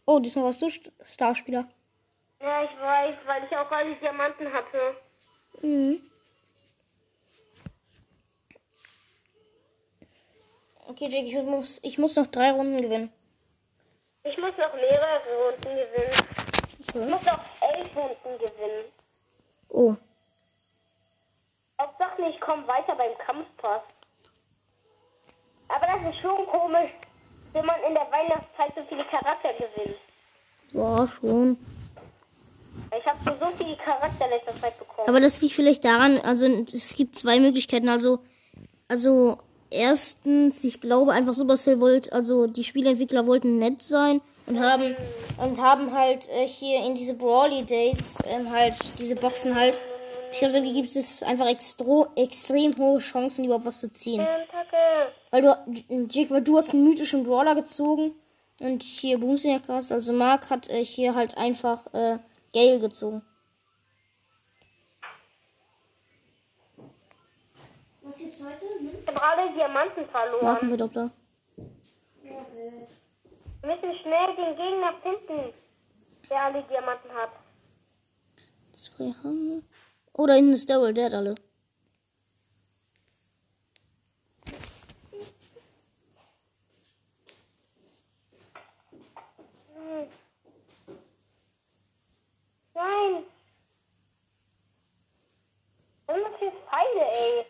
Oh, 0.05 0.19
diesmal 0.19 0.45
warst 0.45 0.61
du 0.61 0.67
St- 0.67 0.91
Starspieler. 1.03 1.67
Ja, 2.41 2.63
ich 2.63 2.71
weiß, 2.79 3.15
weil 3.25 3.43
ich 3.43 3.55
auch 3.55 3.69
alle 3.71 3.95
Diamanten 3.95 4.51
hatte. 4.51 4.95
Mhm. 5.61 6.01
Okay, 10.87 11.07
Jake, 11.07 11.27
ich 11.27 11.35
muss, 11.43 11.79
ich 11.83 11.97
muss 11.97 12.15
noch 12.15 12.27
drei 12.27 12.51
Runden 12.51 12.81
gewinnen. 12.81 13.11
Ich 14.23 14.37
muss 14.37 14.57
noch 14.57 14.73
mehrere 14.73 15.21
Runden 15.45 15.61
gewinnen. 15.75 16.11
Ich 16.79 16.95
Okay. 16.95 17.05
muss 17.09 17.23
noch 17.23 17.39
elf 17.61 17.95
Runden 17.95 18.39
gewinnen. 18.39 18.85
Oh. 19.69 19.95
Hauptsache 21.79 22.21
ich 22.29 22.39
komme 22.41 22.67
weiter 22.67 22.95
beim 22.95 23.17
Kampfpass. 23.25 23.81
Aber 25.69 25.85
das 25.85 26.13
ist 26.13 26.21
schon 26.21 26.45
komisch, 26.47 26.89
wenn 27.53 27.65
man 27.65 27.75
in 27.87 27.93
der 27.93 28.07
Weihnachtszeit 28.11 28.73
so 28.75 28.81
viele 28.89 29.05
Charakter 29.05 29.49
gewinnt. 29.53 29.97
Ja, 30.71 31.07
schon. 31.07 31.57
Ich 32.97 33.05
habe 33.05 33.19
so, 33.23 33.45
so 33.45 33.51
viele 33.57 33.77
Charakter 33.77 34.27
letzter 34.27 34.59
Zeit 34.59 34.77
bekommen. 34.77 35.07
Aber 35.07 35.19
das 35.19 35.41
liegt 35.41 35.53
vielleicht 35.53 35.85
daran, 35.85 36.19
also 36.19 36.47
es 36.47 36.95
gibt 36.95 37.15
zwei 37.15 37.39
Möglichkeiten. 37.39 37.89
Also, 37.89 38.19
also 38.87 39.37
erstens, 39.69 40.63
ich 40.63 40.81
glaube 40.81 41.13
einfach 41.13 41.33
Supercell 41.33 41.79
wollte, 41.79 42.11
also 42.13 42.47
die 42.47 42.63
Spieleentwickler 42.63 43.27
wollten 43.27 43.57
nett 43.57 43.81
sein 43.81 44.21
und 44.47 44.59
haben 44.59 44.95
und 45.37 45.61
haben 45.61 45.95
halt 45.95 46.27
äh, 46.29 46.47
hier 46.47 46.83
in 46.85 46.95
diese 46.95 47.13
Brawly 47.13 47.63
Days 47.63 48.17
ähm, 48.25 48.51
halt 48.51 48.77
diese 48.99 49.15
Boxen 49.15 49.55
halt. 49.55 49.79
Ich 50.31 50.39
glaube, 50.39 50.53
da 50.53 50.59
gibt 50.59 50.95
es 50.95 51.23
einfach 51.23 51.47
extro, 51.47 52.07
extrem 52.15 52.77
hohe 52.77 52.99
Chancen, 52.99 53.45
überhaupt 53.45 53.65
was 53.65 53.79
zu 53.79 53.91
ziehen. 53.91 54.25
Weil 55.31 55.41
du, 55.41 55.57
Jake, 56.09 56.29
weil 56.31 56.41
du 56.41 56.57
hast 56.57 56.73
einen 56.73 56.83
mythischen 56.83 57.23
Brawler 57.23 57.55
gezogen 57.55 58.15
und 58.59 58.83
hier 58.83 59.19
Boomsnack 59.19 59.67
hast, 59.67 59.91
also 59.91 60.13
Mark 60.13 60.49
hat 60.49 60.69
äh, 60.69 60.83
hier 60.83 61.15
halt 61.15 61.37
einfach 61.37 61.85
äh, 61.93 62.19
Gale 62.53 62.79
gezogen. 62.79 63.21
Was 68.01 68.17
gibt's 68.17 68.43
heute? 68.43 68.65
Ich 68.99 69.07
habe 69.07 69.23
alle 69.23 69.53
Diamanten 69.53 70.05
verloren. 70.07 70.43
Marken 70.43 70.69
wird 70.71 70.81
Doppler. 70.81 71.11
Ja, 72.23 72.31
blöd. 72.51 72.87
Wir 73.61 73.75
müssen 73.75 73.99
schnell 74.01 74.35
den 74.35 74.55
Gegner 74.55 74.93
finden, 75.03 75.53
der 76.29 76.41
alle 76.41 76.63
Diamanten 76.63 77.11
hat. 77.13 77.29
Zwei 78.71 79.13
haben 79.23 79.49
wir. 79.49 79.63
Oh, 80.21 80.27
da 80.27 80.33
hinten 80.33 80.51
ist 80.51 80.69
Daryl, 80.69 80.93
der 80.93 81.05
hat 81.05 81.13
alle. 81.13 81.35
Nein. 92.73 93.23
Und 96.07 96.15
so 96.17 96.37
viele 96.37 96.51
Pfeile, 96.51 97.11
ey. 97.11 97.45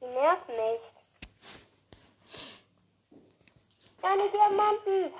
Die 0.00 0.06
nerven 0.06 0.54
nicht. 0.56 0.84
Keine 4.00 4.30
Diamanten. 4.30 5.12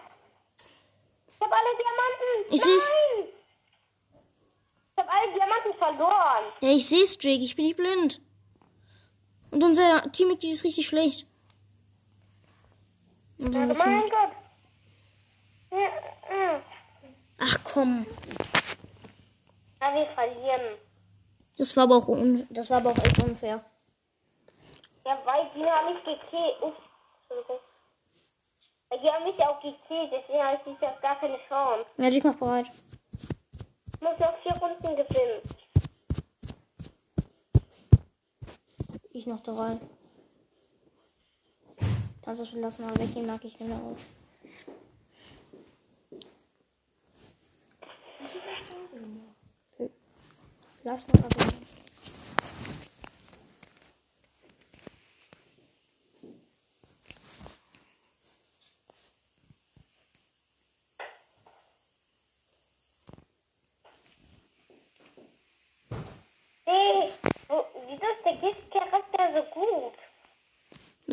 Ich 1.29 1.41
hab 1.43 1.53
alle 1.53 1.77
Diamanten. 1.77 2.55
Ich. 2.55 2.65
Nein. 2.65 3.36
Ich 4.97 5.05
hab 5.05 5.13
alle 5.13 5.33
Diamanten 5.35 5.75
verloren. 5.79 6.45
Ja, 6.63 6.71
ich 6.71 6.89
seh's, 6.89 7.19
Jake, 7.21 7.43
ich 7.43 7.55
bin 7.55 7.67
nicht 7.67 7.77
blind. 7.77 8.23
Und 9.51 9.63
unser 9.63 10.11
Teammitglied 10.11 10.53
ist 10.53 10.65
richtig 10.65 10.87
schlecht. 10.87 11.27
Unser 13.39 13.61
Oh 13.61 13.89
mein 13.89 14.09
Gott. 14.09 14.31
Ja, 15.71 15.79
ja. 15.79 16.63
Ach 17.39 17.59
komm. 17.65 18.07
Ja, 19.83 19.95
wir 19.95 20.07
verlieren. 20.15 20.79
Das 21.59 21.77
war 21.77 21.85
aber 21.85 21.97
auch, 21.97 22.09
un 22.09 22.47
das 22.51 22.71
war 22.71 22.79
aber 22.79 22.91
auch 22.91 22.99
echt 22.99 23.23
unfair. 23.23 23.63
Ja, 25.05 25.19
weil 25.25 25.51
die 25.55 25.65
haben 25.65 25.93
mich 25.93 26.05
gekillt. 26.05 26.63
Ups, 26.63 26.81
Entschuldigung. 27.21 27.59
Weil 28.89 29.01
die 29.01 29.11
haben 29.11 29.25
mich 29.25 29.39
auch 29.41 29.61
gekillt, 29.61 30.11
deswegen 30.11 30.43
habe 30.43 30.59
ich 30.65 30.81
jetzt 30.81 31.03
gar 31.03 31.21
keine 31.21 31.39
Chance. 31.49 31.85
Ja, 31.99 32.09
Jake, 32.09 32.27
mach 32.27 32.37
bereit. 32.37 32.71
Ich 34.07 34.13
muss 34.13 34.21
noch 34.21 34.39
vier 34.39 34.53
Runden 34.63 34.95
gewinnen. 34.95 35.43
Ich 39.11 39.27
noch 39.27 39.41
drei. 39.41 39.79
Kannst 42.23 42.41
das 42.41 42.49
verlassen, 42.51 42.85
aber 42.85 43.01
weggehen 43.01 43.27
mag 43.27 43.45
ich 43.45 43.59
nicht 43.59 43.69
mehr 43.69 43.79
auf. 43.79 43.99
Lass 50.85 51.09
noch 51.09 51.25
aber. 51.25 51.57
Hey, 66.69 67.13
wo, 67.47 67.65
wieso 67.87 67.95
ist 67.95 68.25
der 68.25 68.37
Giftcharakter 68.39 69.35
so 69.35 69.43
gut? 69.53 69.95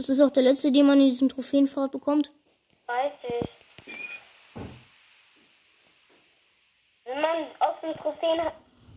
Das 0.03 0.09
ist 0.09 0.21
auch 0.21 0.31
der 0.31 0.43
letzte, 0.43 0.69
den 0.69 0.85
man 0.85 0.99
in 0.99 1.07
diesem 1.07 1.29
Trophäenfahrt 1.29 1.89
bekommt. 1.89 2.29
Weiß 2.87 3.13
ich. 3.23 3.49
Wenn 7.05 7.21
man 7.21 7.45
aus 7.59 7.79
dem 7.79 7.95
Trophäen 7.95 8.51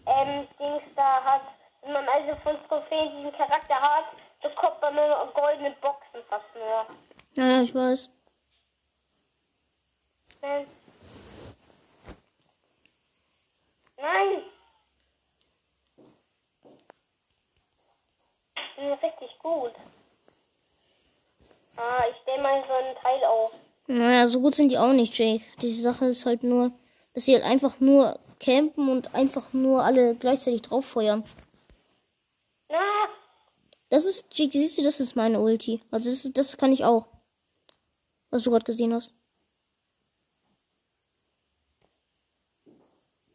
ähm, 0.04 0.48
Dings 0.58 0.82
da 0.96 1.22
hat, 1.22 1.42
wenn 1.82 1.92
man 1.92 2.08
also 2.08 2.34
von 2.42 2.56
Trophäen 2.66 3.18
diesen 3.18 3.30
Charakter 3.36 3.76
hat, 3.76 4.06
bekommt 4.42 4.82
man 4.82 4.96
nur 4.96 5.32
goldene 5.32 5.76
Boxen 5.80 6.24
fast 6.28 6.44
nur. 6.56 6.86
Ja, 7.34 7.52
ja, 7.52 7.62
ich 7.62 7.72
weiß. 7.72 8.08
Nein. 10.42 10.66
Nein. 13.96 14.42
Ich 18.56 18.76
bin 18.76 18.92
richtig 18.92 19.38
gut. 19.38 19.72
Ah, 21.76 22.04
ich 22.10 22.16
stelle 22.22 22.42
mal 22.42 22.64
so 22.66 22.72
einen 22.72 22.96
Teil 22.96 23.24
auf. 23.24 23.52
Naja, 23.86 24.25
so 24.36 24.42
gut 24.42 24.54
sind 24.54 24.68
die 24.68 24.76
auch 24.76 24.92
nicht, 24.92 25.16
Jake. 25.16 25.42
Die 25.62 25.70
Sache 25.70 26.04
ist 26.04 26.26
halt 26.26 26.42
nur, 26.42 26.70
dass 27.14 27.24
sie 27.24 27.32
halt 27.32 27.44
einfach 27.44 27.80
nur 27.80 28.18
campen 28.38 28.90
und 28.90 29.14
einfach 29.14 29.54
nur 29.54 29.82
alle 29.82 30.14
gleichzeitig 30.14 30.60
drauffeuern. 30.60 31.24
Na, 32.68 33.08
Das 33.88 34.04
ist, 34.04 34.26
Jake, 34.36 34.52
siehst 34.52 34.76
du, 34.76 34.82
das 34.82 35.00
ist 35.00 35.16
meine 35.16 35.40
Ulti. 35.40 35.80
Also 35.90 36.10
das, 36.10 36.26
ist, 36.26 36.36
das 36.36 36.58
kann 36.58 36.70
ich 36.70 36.84
auch. 36.84 37.08
Was 38.28 38.42
du 38.42 38.50
gerade 38.50 38.66
gesehen 38.66 38.92
hast. 38.92 39.14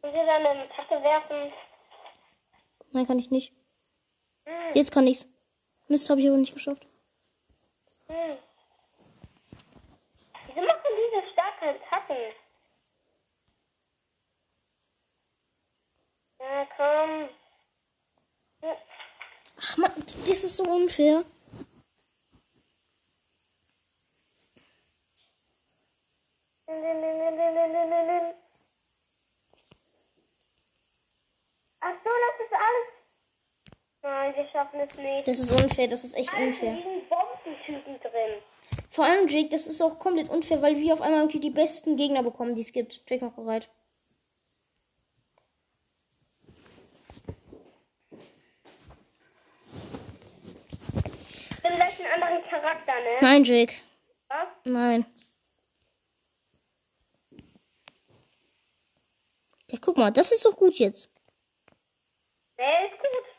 dann 0.02 0.12
eine 0.46 1.04
werfen. 1.04 1.52
Nein, 2.92 3.06
kann 3.08 3.18
ich 3.18 3.32
nicht. 3.32 3.52
Hm, 4.44 4.74
Jetzt 4.76 4.92
kann 4.92 5.08
ich's. 5.08 5.28
Mist, 5.88 6.08
habe 6.10 6.20
ich 6.20 6.28
aber 6.28 6.36
nicht 6.38 6.54
geschafft. 6.54 6.86
hm. 8.06 8.38
Wieso 10.54 10.60
machen 10.66 10.92
starken 11.62 11.68
Attacken? 11.68 12.34
Na 16.38 16.66
komm. 16.76 17.28
Ach 19.58 19.76
man, 19.76 19.92
das 19.96 20.44
ist 20.44 20.56
so 20.56 20.64
unfair. 20.64 21.24
Ach 31.80 31.94
so, 32.04 32.10
das 32.10 32.46
ist 32.46 32.54
alles. 32.54 32.88
Nein, 34.02 34.34
wir 34.36 34.48
schaffen 34.50 34.80
es 34.80 34.94
nicht. 34.96 35.28
Das 35.28 35.38
ist 35.38 35.50
unfair, 35.52 35.88
das 35.88 36.04
ist 36.04 36.14
echt 36.14 36.32
Da 36.32 36.36
unfair. 36.38 36.72
liegen 36.74 37.08
Bombentypen 37.08 38.00
drin. 38.00 38.42
Vor 38.92 39.06
allem, 39.06 39.26
Jake, 39.26 39.48
das 39.48 39.66
ist 39.66 39.80
auch 39.80 39.98
komplett 39.98 40.28
unfair, 40.28 40.60
weil 40.60 40.76
wir 40.76 40.92
auf 40.92 41.00
einmal 41.00 41.20
irgendwie 41.20 41.40
die 41.40 41.48
besten 41.48 41.96
Gegner 41.96 42.22
bekommen, 42.22 42.54
die 42.54 42.60
es 42.60 42.72
gibt. 42.72 43.00
Jake, 43.08 43.24
mach 43.24 43.32
bereit. 43.32 43.70
Bin 51.62 51.74
gleich 51.74 52.04
ein 52.04 52.22
anderer 52.22 52.42
Charakter, 52.50 52.92
ne? 52.92 53.18
Nein, 53.22 53.44
Jake. 53.44 53.72
Was? 54.28 54.48
Nein. 54.64 55.06
Ja, 59.70 59.78
guck 59.80 59.96
mal, 59.96 60.10
das 60.10 60.32
ist 60.32 60.44
doch 60.44 60.54
gut 60.54 60.74
jetzt. 60.74 61.10
Der 62.58 62.84
ist 62.84 62.98
gut. 62.98 63.31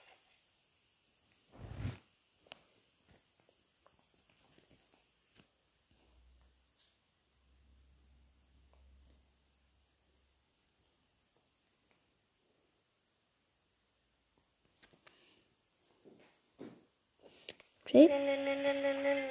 Jake? 17.85 18.09
Nein, 18.09 18.25
nein, 18.25 18.43
nein, 18.45 18.63
nein, 18.63 18.81
nein, 18.81 19.03
nein. 19.03 19.29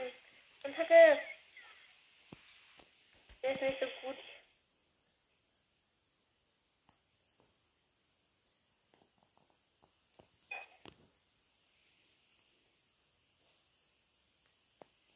Und 0.65 0.79
hatte. 0.79 1.19
Der 3.43 3.53
ist 3.53 3.63
nicht 3.63 3.81
so 3.81 3.87
gut. 4.07 4.17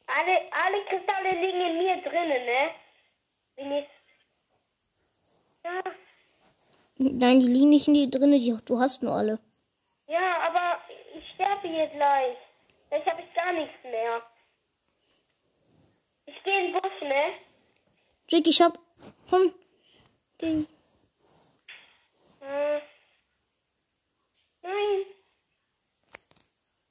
Alle, 0.07 0.39
alle 0.51 0.85
Kristalle 0.85 1.29
liegen 1.41 1.61
in 1.61 1.77
mir 1.77 2.01
drinnen, 2.01 2.45
ne? 2.45 2.71
Bin 3.55 3.71
ich. 3.73 3.87
Ja, 5.63 5.81
Nein, 6.99 7.39
die 7.39 7.47
liegen 7.47 7.69
nicht 7.69 7.87
in 7.87 7.93
dir 7.93 8.09
drin, 8.09 8.31
die, 8.31 8.57
du 8.65 8.79
hast 8.79 9.03
nur 9.03 9.13
alle. 9.13 9.39
ja, 10.07 10.39
aber 10.47 10.81
ich 11.15 11.29
sterbe 11.35 11.67
hier 11.67 11.87
gleich. 11.87 12.37
Vielleicht 12.87 13.07
habe 13.07 13.21
ich 13.21 13.33
gar 13.33 13.53
nichts 13.53 13.83
mehr. 13.83 14.21
Ich 16.25 16.43
gehe 16.43 16.65
in 16.65 16.73
den 16.73 16.81
Busch, 16.81 17.01
ne? 17.01 17.29
Jake, 18.29 18.49
ich 18.49 18.61
hab. 18.61 18.77
Komm. 19.29 19.53
Geh. 20.37 20.65
Äh. 22.41 22.81
Nein. 24.61 25.05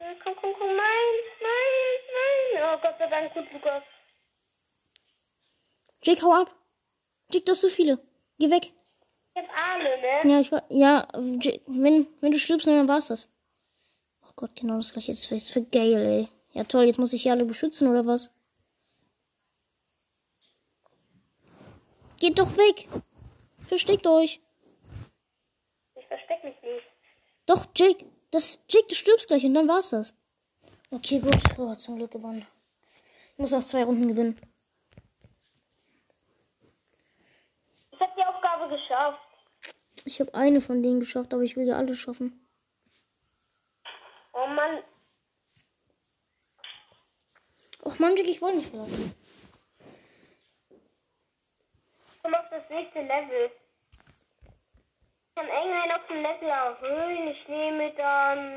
Ja, 0.01 0.15
komm, 0.23 0.35
komm, 0.41 0.55
komm, 0.59 0.69
nein, 0.69 1.13
nein, 1.41 1.99
nein. 2.17 2.63
Oh 2.75 2.81
Gott 2.81 2.97
sei 2.99 3.07
Dank, 3.09 3.35
gut, 3.35 3.53
Lukas. 3.53 3.83
Jake, 6.03 6.23
hau 6.23 6.33
ab. 6.33 6.55
Jake, 7.31 7.45
du 7.45 7.53
hast 7.53 7.63
so 7.63 7.69
viele. 7.69 7.99
Geh 8.39 8.51
weg. 8.51 8.73
Ich 9.35 9.43
hab 9.43 9.75
alle, 9.75 10.01
ne? 10.01 10.31
Ja, 10.31 10.41
ich 10.41 10.53
war. 10.53 10.63
Ja, 10.71 11.09
wenn, 11.15 12.07
wenn 12.21 12.33
du 12.33 12.39
stirbst, 12.39 12.67
dann 12.67 12.89
war's 12.89 13.09
das. 13.09 13.29
Gott, 14.37 14.55
genau 14.55 14.77
das 14.77 14.93
gleiche. 14.93 15.13
Jetzt 15.13 15.33
ist 15.33 15.53
für 15.53 15.63
geil, 15.63 16.07
ey. 16.07 16.29
Ja, 16.53 16.65
toll, 16.65 16.85
jetzt 16.85 16.99
muss 16.99 17.13
ich 17.15 17.23
hier 17.23 17.33
alle 17.33 17.47
beschützen, 17.47 17.89
oder 17.89 18.07
was? 18.07 18.31
Geht 22.19 22.39
doch 22.39 22.57
weg. 22.57 22.89
Versteckt 23.67 24.07
euch. 24.07 24.41
Ich 25.97 26.07
versteck 26.07 26.45
mich 26.45 26.55
nicht. 26.63 26.87
Doch, 27.47 27.67
Jake. 27.75 28.07
Das, 28.31 28.59
Jake, 28.69 28.87
du 28.89 28.95
stirbst 28.95 29.29
gleich 29.29 29.45
und 29.45 29.55
dann 29.55 29.69
war's 29.69 29.91
das. 29.91 30.15
Okay, 30.91 31.21
gut. 31.21 31.37
Oh, 31.59 31.75
zum 31.75 31.97
Glück 31.97 32.11
gewonnen. 32.11 32.47
Ich 33.33 33.39
muss 33.39 33.51
noch 33.51 33.65
zwei 33.65 33.85
Runden 33.85 34.09
gewinnen. 34.09 34.41
Ich 37.91 38.01
hab 38.01 38.15
die 38.15 38.23
Aufgabe 38.23 38.69
geschafft. 38.75 39.21
Ich 40.05 40.21
habe 40.21 40.35
eine 40.35 40.61
von 40.61 40.83
denen 40.83 41.01
geschafft, 41.01 41.35
aber 41.35 41.43
ich 41.43 41.57
will 41.57 41.67
ja 41.67 41.77
alle 41.77 41.97
schaffen. 41.97 42.47
Oh 44.33 44.47
Mann. 44.47 44.83
Jake, 48.15 48.31
ich 48.31 48.43
wollte 48.43 48.59
nicht 48.59 48.71
verlassen. 48.71 49.15
Komm 52.23 52.35
auf 52.35 52.49
das 52.51 52.69
nächste 52.69 53.01
Level. 53.01 53.51
Ich 55.29 55.35
kann 55.35 55.49
irgendwann 55.49 55.91
auf 55.93 56.07
dem 56.09 56.23
Level 56.23 56.49
erhöhen. 56.49 57.29
Ich 57.29 57.49
nehme 57.49 57.93
dann. 57.95 58.55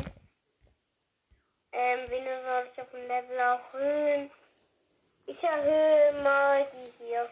Ähm, 1.72 2.00
wen 2.10 2.26
soll 2.26 2.70
ich 2.72 2.82
auf 2.82 2.90
dem 2.92 3.08
Level 3.08 3.38
erhöhen? 3.38 4.32
Ich 5.26 5.44
erhöhe 5.44 6.24
mal 6.24 6.68
die 6.74 7.06
hier. 7.06 7.30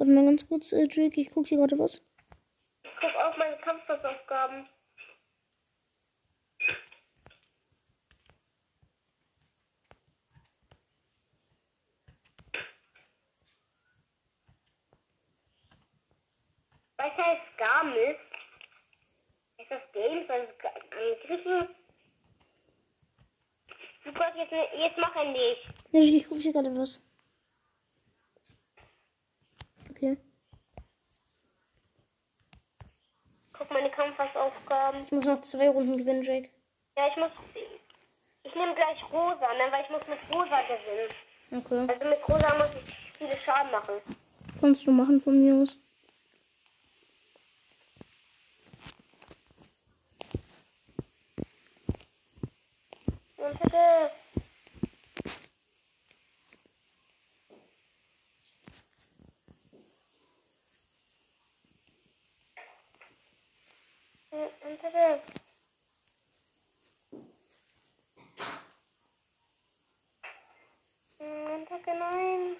Warte 0.00 0.12
mal 0.12 0.24
ganz 0.24 0.48
kurz, 0.48 0.72
äh, 0.72 0.88
Jake, 0.90 1.20
ich 1.20 1.28
gucke 1.28 1.46
hier 1.46 1.58
gerade 1.58 1.78
was. 1.78 2.02
Ich 2.84 2.90
guck 2.98 3.14
auf 3.16 3.36
meine 3.36 3.58
Kampfhausaufgaben. 3.58 4.66
Was 16.96 17.16
heißt 17.18 17.58
Garmis? 17.58 18.16
Ist 19.58 19.70
das 19.70 19.82
Games, 19.92 20.30
also 20.30 20.48
Angriffen? 20.96 21.68
Lukas, 24.06 24.32
jetzt, 24.34 24.52
jetzt 24.78 24.98
mach 24.98 25.14
endlich. 25.14 25.58
Ja, 25.90 26.00
Jake, 26.00 26.16
ich 26.16 26.26
gucke 26.26 26.40
hier 26.40 26.54
gerade 26.54 26.74
was. 26.74 27.02
Okay. 30.00 30.16
Guck 33.52 33.70
meine 33.70 33.90
Kampfhausaufgaben. 33.90 35.00
Ich 35.04 35.12
muss 35.12 35.26
noch 35.26 35.42
zwei 35.42 35.68
Runden 35.68 35.98
gewinnen, 35.98 36.22
Jake. 36.22 36.48
Ja, 36.96 37.08
ich 37.08 37.16
muss. 37.16 37.30
Ich 38.42 38.54
nehme 38.54 38.74
gleich 38.74 39.02
Rosa, 39.12 39.52
ne, 39.52 39.70
weil 39.70 39.84
ich 39.84 39.90
muss 39.90 40.06
mit 40.06 40.18
Rosa 40.32 40.62
gewinnen. 40.62 41.10
Okay. 41.52 41.92
Also 41.92 42.08
mit 42.08 42.26
Rosa 42.26 42.56
muss 42.56 42.74
ich 42.76 43.12
viele 43.18 43.36
Schaden 43.36 43.70
machen. 43.70 43.94
Kannst 44.58 44.86
du 44.86 44.90
machen 44.90 45.20
von 45.20 45.38
mir 45.38 45.54
aus. 45.54 45.78
Und 53.36 53.60
bitte. 53.60 54.10
Und 71.18 71.68
bitte 71.68 71.90
nein. 71.98 72.56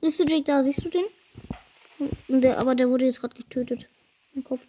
Siehst 0.00 0.20
du 0.20 0.24
Jake 0.24 0.44
da? 0.44 0.62
Siehst 0.62 0.84
du 0.84 0.90
den? 0.90 1.04
Der, 2.42 2.58
aber 2.58 2.74
der 2.74 2.88
wurde 2.88 3.06
jetzt 3.06 3.20
gerade 3.20 3.36
getötet. 3.36 3.88
Mein 4.34 4.44
Kopf. 4.44 4.66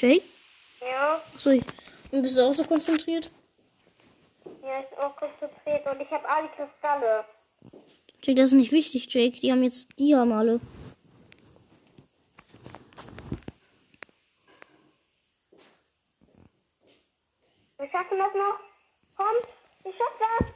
Jake? 0.00 0.24
Ja, 0.80 1.20
Achso, 1.34 1.50
ich. 1.50 1.62
Bist 2.10 2.38
du 2.38 2.42
auch 2.42 2.54
so 2.54 2.64
konzentriert? 2.64 3.30
ja, 4.62 4.80
ist 4.80 4.96
auch 4.98 5.14
konzentriert 5.16 5.86
und 5.86 6.00
ich 6.00 6.10
habe 6.10 6.26
alle 6.26 6.48
Kristalle. 6.48 7.24
Jake, 8.22 8.34
das 8.34 8.46
ist 8.50 8.54
nicht 8.54 8.72
wichtig, 8.72 9.12
Jake. 9.12 9.38
Die 9.40 9.52
haben 9.52 9.62
jetzt. 9.62 9.98
Die 9.98 10.16
haben 10.16 10.32
alle. 10.32 10.58
Wir 17.78 17.88
schaffen 17.90 18.18
das 18.18 18.34
noch. 18.34 18.60
Kommt, 19.16 19.48
ich 19.84 19.94
schaff 19.96 20.14
das. 20.18 20.46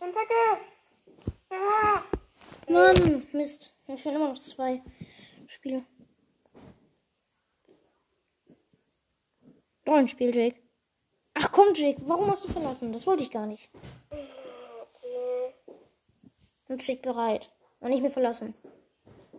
Und 0.00 0.14
bitte. 0.14 1.34
Ja. 1.50 2.02
Mann, 2.68 3.26
Mist. 3.32 3.74
Mir 3.86 3.96
fehlen 3.96 4.16
immer 4.16 4.28
noch 4.30 4.40
zwei 4.40 4.82
Spiele. 5.46 5.84
Noch 9.96 10.02
ein 10.02 10.08
Spiel, 10.08 10.36
Jake. 10.36 10.60
Ach 11.32 11.50
komm, 11.50 11.72
Jake, 11.72 12.02
warum 12.04 12.30
hast 12.30 12.44
du 12.44 12.48
verlassen? 12.48 12.92
Das 12.92 13.06
wollte 13.06 13.22
ich 13.22 13.30
gar 13.30 13.46
nicht. 13.46 13.70
Okay. 14.10 15.54
Und 16.68 16.86
Jake 16.86 17.00
bereit. 17.00 17.48
Und 17.80 17.88
nicht 17.88 18.02
mehr 18.02 18.10
verlassen. 18.10 18.52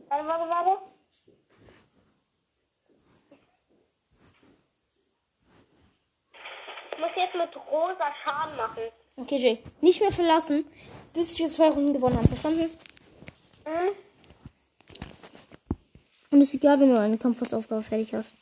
Warte, 0.10 0.28
warte, 0.28 0.50
warte. 0.50 0.82
Ich 6.92 6.98
muss 6.98 7.12
jetzt 7.16 7.36
mit 7.36 7.56
rosa 7.72 8.12
Schaden 8.24 8.58
machen. 8.58 8.84
Okay, 9.16 9.38
Jake. 9.38 9.64
Nicht 9.82 10.02
mehr 10.02 10.12
verlassen, 10.12 10.66
bis 11.14 11.38
wir 11.38 11.52
zwei 11.52 11.70
Runden 11.70 11.94
gewonnen 11.94 12.18
haben. 12.18 12.28
Verstanden? 12.28 12.72
Hm? 13.64 13.92
Und 16.32 16.42
es 16.42 16.48
ist 16.48 16.56
egal, 16.56 16.80
wenn 16.80 16.90
du 16.90 17.00
eine 17.00 17.20
Kampfaufgabe 17.20 17.84
fertig 17.84 18.16
hast. 18.16 18.34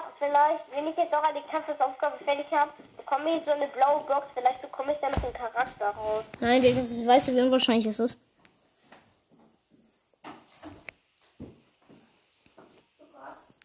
Auch 0.00 0.16
vielleicht, 0.18 0.64
wenn 0.70 0.86
ich 0.86 0.96
jetzt 0.96 1.12
auch 1.12 1.22
eine 1.22 1.42
Kampfaufgabe 1.42 2.24
fertig 2.24 2.46
habe, 2.52 2.72
bekomme 2.96 3.36
ich 3.36 3.44
so 3.44 3.50
eine 3.50 3.68
blaue 3.68 4.02
Box. 4.04 4.28
Vielleicht 4.34 4.62
bekomme 4.62 4.92
ich 4.92 4.98
dann 5.00 5.10
noch 5.10 5.24
einen 5.24 5.34
Charakter 5.34 5.90
raus. 5.90 6.24
Nein, 6.40 6.62
das 6.62 6.72
ist, 6.72 7.06
weißt 7.06 7.28
du, 7.28 7.34
wie 7.34 7.42
unwahrscheinlich 7.42 7.84
das 7.84 8.00
ist? 8.00 8.20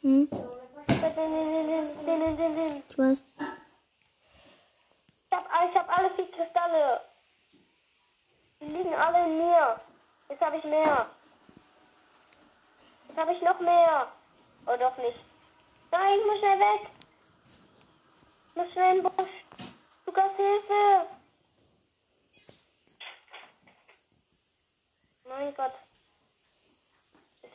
Hm, 0.01 0.29
ich 2.89 2.97
weiß. 2.97 3.25
Ich 5.29 5.37
hab, 5.37 5.45
ich 5.69 5.75
hab 5.75 5.97
alle 5.97 6.09
vier 6.15 6.31
Kristalle. 6.31 7.01
Die 8.59 8.65
liegen 8.65 8.93
alle 8.93 9.25
in 9.25 9.37
mir. 9.37 9.79
Jetzt 10.29 10.41
habe 10.41 10.57
ich 10.57 10.63
mehr. 10.65 11.07
Jetzt 13.07 13.17
habe 13.17 13.33
ich 13.33 13.41
noch 13.41 13.59
mehr. 13.61 14.07
Oh, 14.67 14.75
doch 14.77 14.97
nicht. 14.97 15.24
Nein, 15.97 16.19
muss 16.27 16.39
schnell 16.39 16.59
weg. 16.59 16.89
Muss 18.53 18.75
in 18.75 18.81
den 18.81 19.03
Busch. 19.03 19.35
Lukas, 20.05 20.35
Hilfe. 20.35 21.07
Mein 25.23 25.55
Gott. 25.55 25.71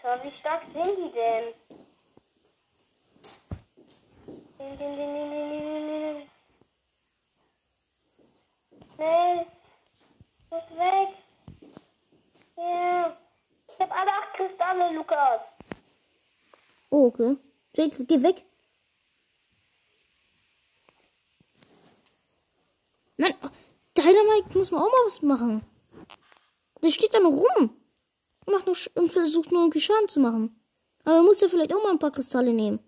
Schau, 0.00 0.24
wie 0.24 0.38
stark 0.38 0.62
sind 0.72 0.96
die 0.96 1.12
denn? 1.12 1.54
Schnell. 8.94 9.46
Muss 10.48 10.70
weg. 10.78 11.10
Ja. 12.56 13.16
Ich 13.68 13.80
hab 13.80 13.92
alle 13.92 14.10
acht 14.10 14.32
Kristalle, 14.32 14.94
Lukas. 14.94 15.42
Oh, 16.88 17.08
okay. 17.08 17.36
Jake, 17.76 18.04
geh 18.04 18.22
weg. 18.22 18.44
Mann, 23.16 23.34
Dynamite 23.96 24.56
muss 24.56 24.70
man 24.70 24.82
auch 24.82 24.90
mal 24.90 25.06
was 25.06 25.22
machen. 25.22 25.62
Der 26.82 26.90
steht 26.90 27.14
da 27.14 27.20
nur 27.20 27.32
rum. 27.32 27.76
Macht 28.46 28.66
nur, 28.66 28.76
und 28.94 29.12
versucht 29.12 29.52
nur 29.52 29.60
irgendwie 29.62 29.80
Schaden 29.80 30.08
zu 30.08 30.20
machen. 30.20 30.60
Aber 31.04 31.16
er 31.16 31.22
muss 31.22 31.40
ja 31.40 31.48
vielleicht 31.48 31.74
auch 31.74 31.82
mal 31.82 31.92
ein 31.92 31.98
paar 31.98 32.10
Kristalle 32.10 32.52
nehmen. 32.52 32.80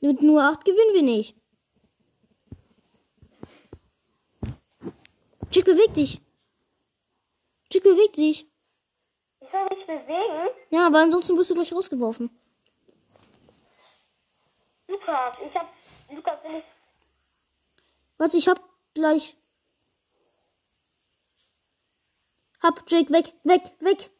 Mit 0.00 0.20
nur 0.20 0.42
acht 0.42 0.64
gewinnen 0.64 0.94
wir 0.94 1.02
nicht. 1.02 1.36
Jake, 5.52 5.70
beweg 5.70 5.94
dich. 5.94 6.20
Jake, 7.70 7.88
beweg 7.88 8.12
dich. 8.12 8.46
Ich 9.40 9.50
soll 9.50 9.64
mich 9.76 9.86
bewegen. 9.86 10.48
Ja, 10.70 10.86
aber 10.86 10.98
ansonsten 11.00 11.36
wirst 11.36 11.50
du 11.50 11.54
gleich 11.54 11.72
rausgeworfen. 11.72 12.30
Lukas, 14.92 15.34
ich 15.46 15.56
hab. 15.56 15.72
Lukas, 16.10 16.44
will 16.44 16.56
ich. 16.58 16.64
Was, 18.18 18.34
ich 18.34 18.46
hab 18.46 18.60
gleich. 18.92 19.36
Hab, 22.62 22.84
Jake, 22.90 23.10
weg, 23.10 23.32
weg, 23.42 23.62
weg. 23.80 24.10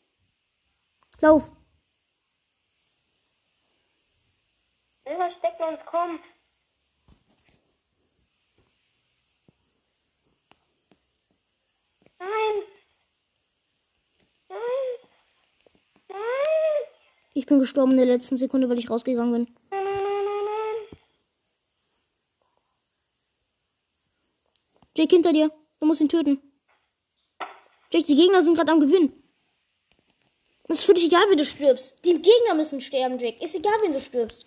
Lauf. 1.21 1.53
Wir 5.05 5.17
verstecken 5.17 5.63
uns, 5.63 5.81
komm. 5.85 6.19
Nein. 12.19 12.63
Nein. 14.49 14.59
Nein. 16.09 16.19
Ich 17.35 17.47
bin 17.47 17.59
gestorben 17.59 17.93
in 17.93 17.99
der 17.99 18.07
letzten 18.07 18.39
Sekunde, 18.39 18.71
weil 18.71 18.79
ich 18.79 18.91
rausgegangen 18.91 19.33
bin. 19.33 19.57
Nein. 19.71 20.02
Jake, 25.03 25.17
hinter 25.17 25.33
dir. 25.33 25.51
Du 25.81 25.87
musst 25.87 26.01
ihn 26.01 26.09
töten. 26.09 26.41
Jake, 27.93 28.07
die 28.07 28.15
Gegner 28.15 28.41
sind 28.41 28.57
gerade 28.57 28.71
am 28.71 28.79
Gewinn. 28.79 29.13
Das 30.69 30.79
ist 30.79 30.85
für 30.85 30.95
dich 30.95 31.07
egal, 31.07 31.29
wie 31.29 31.37
du 31.37 31.45
stirbst. 31.45 32.05
Die 32.05 32.13
Gegner 32.15 32.55
müssen 32.55 32.81
sterben, 32.81 33.19
Jake. 33.19 33.43
Ist 33.45 33.57
egal, 33.57 33.75
wenn 33.83 33.91
du 33.91 34.01
stirbst. 34.01 34.47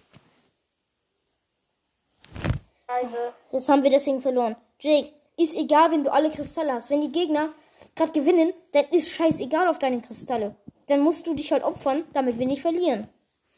Also, 2.88 3.18
Jetzt 3.52 3.68
haben 3.68 3.84
wir 3.84 3.90
deswegen 3.90 4.22
verloren. 4.22 4.56
Jake, 4.80 5.12
ist 5.36 5.56
egal, 5.56 5.92
wenn 5.92 6.04
du 6.04 6.14
alle 6.14 6.30
Kristalle 6.30 6.72
hast. 6.72 6.90
Wenn 6.90 7.02
die 7.02 7.12
Gegner 7.12 7.50
gerade 7.94 8.14
gewinnen, 8.14 8.54
dann 8.72 8.86
ist 8.92 9.10
scheißegal 9.10 9.68
auf 9.68 9.80
deine 9.80 10.02
Kristalle. 10.02 10.56
Dann 10.88 11.02
musst 11.02 11.28
du 11.28 11.34
dich 11.34 11.52
halt 11.52 11.64
opfern, 11.64 12.06
damit 12.14 12.40
wir 12.40 12.46
nicht 12.46 12.62
verlieren. 12.62 13.10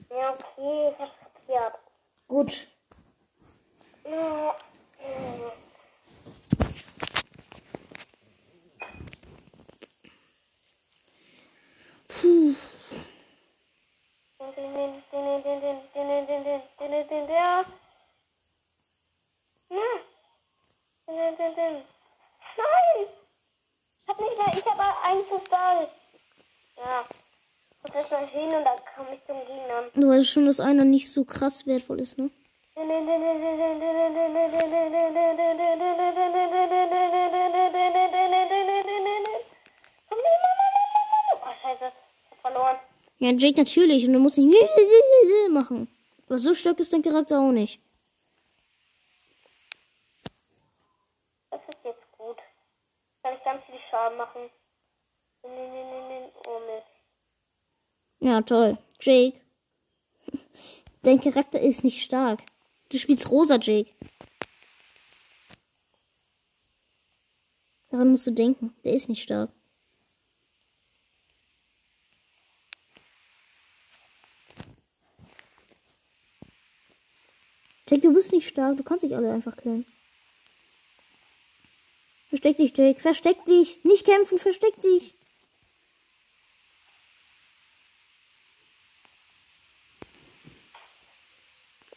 ja, 0.10 0.34
okay, 0.34 0.96
ich 1.48 1.56
hab's. 1.56 1.80
Gut. 2.28 2.68
Ja. 4.04 4.56
Puh. 12.22 12.56
Nein! 22.58 23.06
Ich 24.00 24.08
hab 24.08 24.20
nicht 24.20 24.38
mehr, 24.38 24.52
ich 24.54 24.66
habe 24.66 24.84
einen 25.04 25.28
Kristall. 25.28 25.90
Ja. 26.78 27.06
Und 27.84 27.96
das 27.96 28.12
mal 28.12 28.28
hin 28.28 28.54
und 28.54 28.64
dann 28.64 28.78
komme 28.96 29.16
ich 29.16 29.26
zum 29.26 29.40
Gegner. 29.46 29.84
Du 29.94 30.10
weißt 30.10 30.28
schon, 30.28 30.46
dass 30.46 30.60
einer 30.60 30.86
nicht 30.86 31.12
so 31.12 31.24
krass 31.24 31.66
wertvoll 31.68 32.00
ist, 32.00 32.18
ne? 32.18 32.30
Oh, 32.76 32.84
scheiße. 41.62 41.86
Ich 41.86 42.32
hab 42.32 42.42
verloren. 42.42 42.78
Ja, 43.20 43.32
Jake 43.32 43.58
natürlich. 43.58 44.06
Und 44.08 44.14
du 44.14 44.20
musst 44.20 44.38
nicht 44.38 44.58
machen. 45.52 45.88
Aber 46.28 46.38
so 46.38 46.54
stark 46.54 46.80
ist 46.80 46.94
dein 46.94 47.02
Charakter 47.02 47.40
auch 47.40 47.52
nicht. 47.52 47.80
Das 51.50 51.62
ist 51.62 51.80
jetzt 51.84 52.12
gut. 52.18 52.38
Kann 53.24 53.36
ich 53.36 53.44
ganz 53.44 53.64
viel 53.66 53.80
Schaden 53.90 54.18
machen. 54.18 54.50
Oh 55.44 56.60
Mist. 56.60 56.88
Ja, 58.20 58.42
toll. 58.42 58.78
Jake. 59.00 59.40
Dein 61.04 61.22
Charakter 61.22 61.60
ist 61.60 61.84
nicht 61.84 62.02
stark. 62.04 62.42
Du 62.92 62.98
spielst 62.98 63.30
rosa, 63.32 63.58
Jake. 63.62 63.94
Daran 67.90 68.12
musst 68.12 68.28
du 68.28 68.32
denken. 68.32 68.76
Der 68.84 68.94
ist 68.94 69.08
nicht 69.08 69.24
stark. 69.24 69.50
Nicht 78.38 78.50
stark. 78.50 78.78
Du 78.78 78.84
kannst 78.84 79.04
dich 79.04 79.16
alle 79.16 79.34
einfach 79.34 79.58
killen. 79.58 79.84
Versteck 82.30 82.58
dich, 82.58 82.78
Jake. 82.78 83.00
Versteck 83.00 83.44
dich. 83.46 83.84
Nicht 83.84 84.06
kämpfen. 84.06 84.38
Versteck 84.38 84.80
dich. 84.80 85.16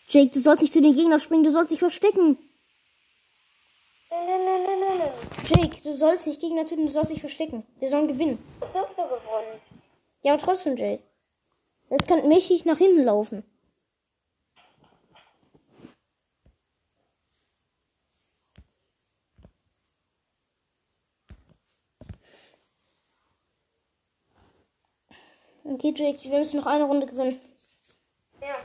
Jake, 0.09 0.31
du 0.31 0.41
sollst 0.41 0.63
nicht 0.63 0.73
zu 0.73 0.81
den 0.81 0.97
Gegnern 0.97 1.21
springen. 1.21 1.45
Du 1.45 1.51
sollst 1.51 1.73
dich 1.73 1.79
verstecken. 1.79 2.39
Jake, 5.45 5.83
du 5.83 5.93
sollst 5.93 6.27
nicht 6.27 6.41
Gegner 6.41 6.65
töten. 6.65 6.87
Du 6.87 6.91
sollst 6.91 7.13
dich 7.13 7.21
verstecken. 7.21 7.67
Wir 7.81 7.91
sollen 7.91 8.09
gewinnen. 8.09 8.39
Ich 8.63 8.75
hab 8.75 8.89
so 8.97 9.03
gewonnen. 9.03 9.61
Ja, 10.23 10.33
aber 10.33 10.43
trotzdem, 10.43 10.75
Jake. 10.77 11.03
Das 11.91 12.07
kann 12.07 12.27
mächtig 12.29 12.65
nach 12.65 12.79
hinten 12.79 13.05
laufen. 13.05 13.45
Okay, 25.73 25.95
Jake, 25.95 26.19
wir 26.29 26.39
müssen 26.41 26.59
noch 26.59 26.67
eine 26.67 26.83
Runde 26.83 27.07
gewinnen. 27.07 27.41
Ja. 28.41 28.57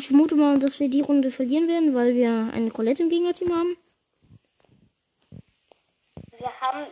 vermute 0.00 0.34
mal, 0.34 0.58
dass 0.58 0.80
wir 0.80 0.88
die 0.88 1.02
Runde 1.02 1.30
verlieren 1.30 1.68
werden, 1.68 1.94
weil 1.94 2.14
wir 2.14 2.48
eine 2.54 2.70
Colette 2.70 3.02
im 3.02 3.10
Gegnerteam 3.10 3.54
haben. 3.54 3.76
Wir 6.38 6.60
haben. 6.60 6.86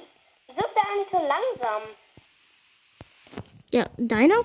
Wieso 0.46 0.60
ist 0.60 0.74
der 0.76 0.82
eigentlich 0.90 1.08
so 1.10 1.18
langsam? 1.18 1.82
Ja, 3.72 3.86
deiner? 3.96 4.44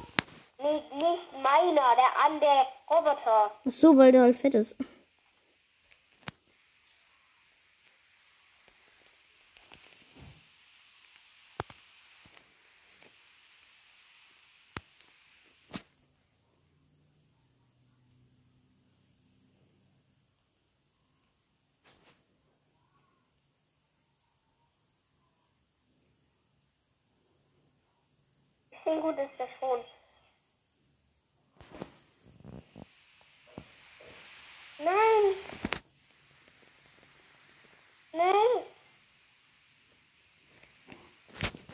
Nee, 0.57 0.81
nicht 0.93 1.43
meiner, 1.43 1.95
der 1.95 2.25
an 2.25 2.39
der 2.39 2.65
Roboter. 2.89 3.51
Ach 3.65 3.71
so, 3.71 3.97
weil 3.97 4.13
der 4.13 4.21
halt 4.21 4.37
fett 4.37 4.55
ist. 4.55 4.77
Bisschen 28.85 29.01
gut 29.01 29.17
ist 29.17 29.31
das 29.39 29.49
schon. 29.59 29.79
Nein! 34.77 35.35
Nein! 38.13 38.33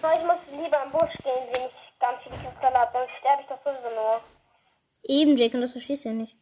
So, 0.02 0.08
ich 0.08 0.26
muss 0.26 0.64
lieber 0.64 0.84
im 0.84 0.92
Busch 0.92 1.18
gehen, 1.22 1.48
wenn 1.52 1.66
ich 1.66 2.00
ganz 2.00 2.24
viele 2.24 2.38
Kristalle 2.38 2.80
habe, 2.80 2.94
dann 2.94 3.10
sterbe 3.20 3.42
ich 3.42 3.48
doch 3.50 3.62
sowieso 3.62 3.94
nur. 3.94 4.22
Eben, 5.04 5.36
Jake, 5.36 5.56
und 5.56 5.62
das 5.62 5.74
verstehst 5.74 6.06
du 6.06 6.10
ja 6.10 6.16
nicht. 6.16 6.38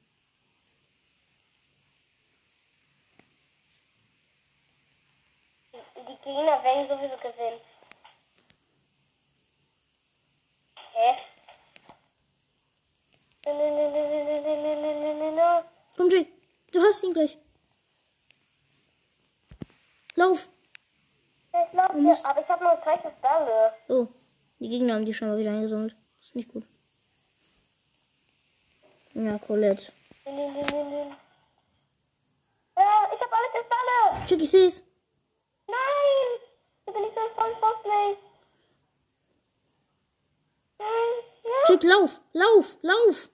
Gleich. 17.19 17.37
Lauf. 20.15 20.49
Ich 21.51 21.73
musst- 21.95 22.23
ja, 22.23 22.29
aber 22.29 22.41
ich 22.41 22.47
habe 22.47 22.63
nur 22.63 22.81
zwei 22.83 22.97
Kristalle. 22.97 23.73
Oh, 23.89 24.07
die 24.59 24.69
Gegner 24.69 24.95
haben 24.95 25.05
die 25.05 25.13
schon 25.13 25.27
mal 25.29 25.37
wieder 25.37 25.51
eingesammelt. 25.51 25.95
Das 26.19 26.29
ist 26.29 26.35
nicht 26.35 26.49
gut. 26.49 26.65
Ja, 29.13 29.37
Colette. 29.39 29.91
Ne, 30.25 30.31
ne, 30.31 30.51
ne, 30.51 30.61
ne, 30.61 30.83
ne. 30.83 31.17
Ja, 32.77 33.09
ich 33.13 33.21
habe 33.21 33.33
alle 33.35 33.51
Kristalle. 33.51 34.25
Jake, 34.27 34.43
ich 34.43 34.51
seh's. 34.51 34.83
Nein! 35.67 36.39
Da 36.85 36.91
bin 36.91 37.03
ich 37.03 37.13
so 37.13 37.19
voll. 37.35 37.55
Nein, 40.79 40.87
ja. 41.43 41.73
Jake, 41.73 41.87
lauf, 41.87 42.21
lauf, 42.33 42.77
lauf. 42.81 43.29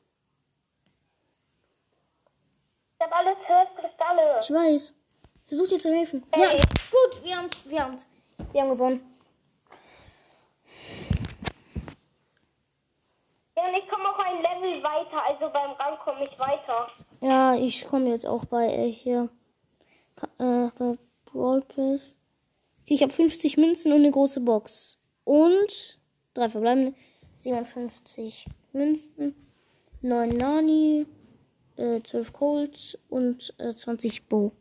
Ich 2.97 3.05
habe 3.05 3.15
alle 3.15 3.35
zwölf 3.45 3.69
Kristalle. 3.75 4.39
Ich 4.41 4.51
weiß. 4.51 4.93
Versuch 5.47 5.67
dir 5.67 5.79
zu 5.79 5.93
helfen. 5.93 6.23
Ey. 6.31 6.41
Ja, 6.41 6.49
gut, 6.51 7.23
wir 7.23 7.37
haben's, 7.37 7.69
wir 7.69 7.83
haben's. 7.83 8.07
Wir 8.51 8.61
haben 8.61 8.69
gewonnen. 8.69 9.15
Ja, 13.55 13.67
und 13.67 13.75
ich 13.75 13.87
komme 13.89 14.09
auch 14.09 14.19
ein 14.19 14.41
Level 14.41 14.83
weiter, 14.83 15.23
also 15.25 15.49
beim 15.51 15.71
Rang 15.71 15.97
komme 15.99 16.23
ich 16.23 16.39
weiter. 16.39 16.87
Ja, 17.21 17.55
ich 17.55 17.87
komme 17.87 18.09
jetzt 18.09 18.25
auch 18.25 18.45
bei 18.45 18.67
äh, 18.67 18.91
hier. 18.91 19.29
Äh, 20.39 20.69
bei 20.77 20.97
Brawl 21.25 21.61
Pass. 21.61 22.17
Okay, 22.83 22.95
ich 22.95 23.01
habe 23.01 23.13
50 23.13 23.57
Münzen 23.57 23.91
und 23.91 23.99
eine 23.99 24.11
große 24.11 24.41
Box. 24.41 24.99
Und 25.23 25.99
drei 26.33 26.49
verbleibende. 26.49 26.93
57 27.37 28.45
Münzen. 28.73 29.35
9 30.01 30.29
Nani. 30.29 31.05
Äh, 31.77 32.01
12 32.01 32.31
Colts 32.31 32.97
und 33.09 33.53
äh, 33.57 33.73
20 33.73 34.27
Bo. 34.27 34.53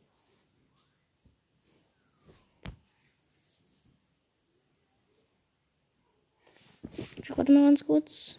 Ich 7.16 7.36
warte 7.36 7.52
mal 7.52 7.64
ganz 7.64 7.86
kurz. 7.86 8.38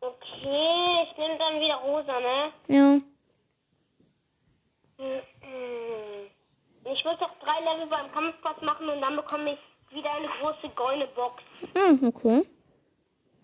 Okay, 0.00 1.06
ich 1.10 1.18
nehme 1.18 1.38
dann 1.38 1.60
wieder 1.60 1.76
rosa, 1.76 2.20
ne? 2.20 2.52
Ja. 2.68 3.00
Mhm. 4.98 5.22
Ich 6.92 7.04
würde 7.04 7.18
Level 7.80 7.88
beim 7.88 8.12
Kampfpass 8.12 8.60
machen 8.62 8.88
und 8.88 9.00
dann 9.00 9.16
bekomme 9.16 9.52
ich 9.54 9.94
wieder 9.94 10.12
eine 10.12 10.28
große 10.40 10.68
goldene 10.74 11.06
Box. 11.08 11.42
Ah, 11.74 11.92
okay. 12.06 12.46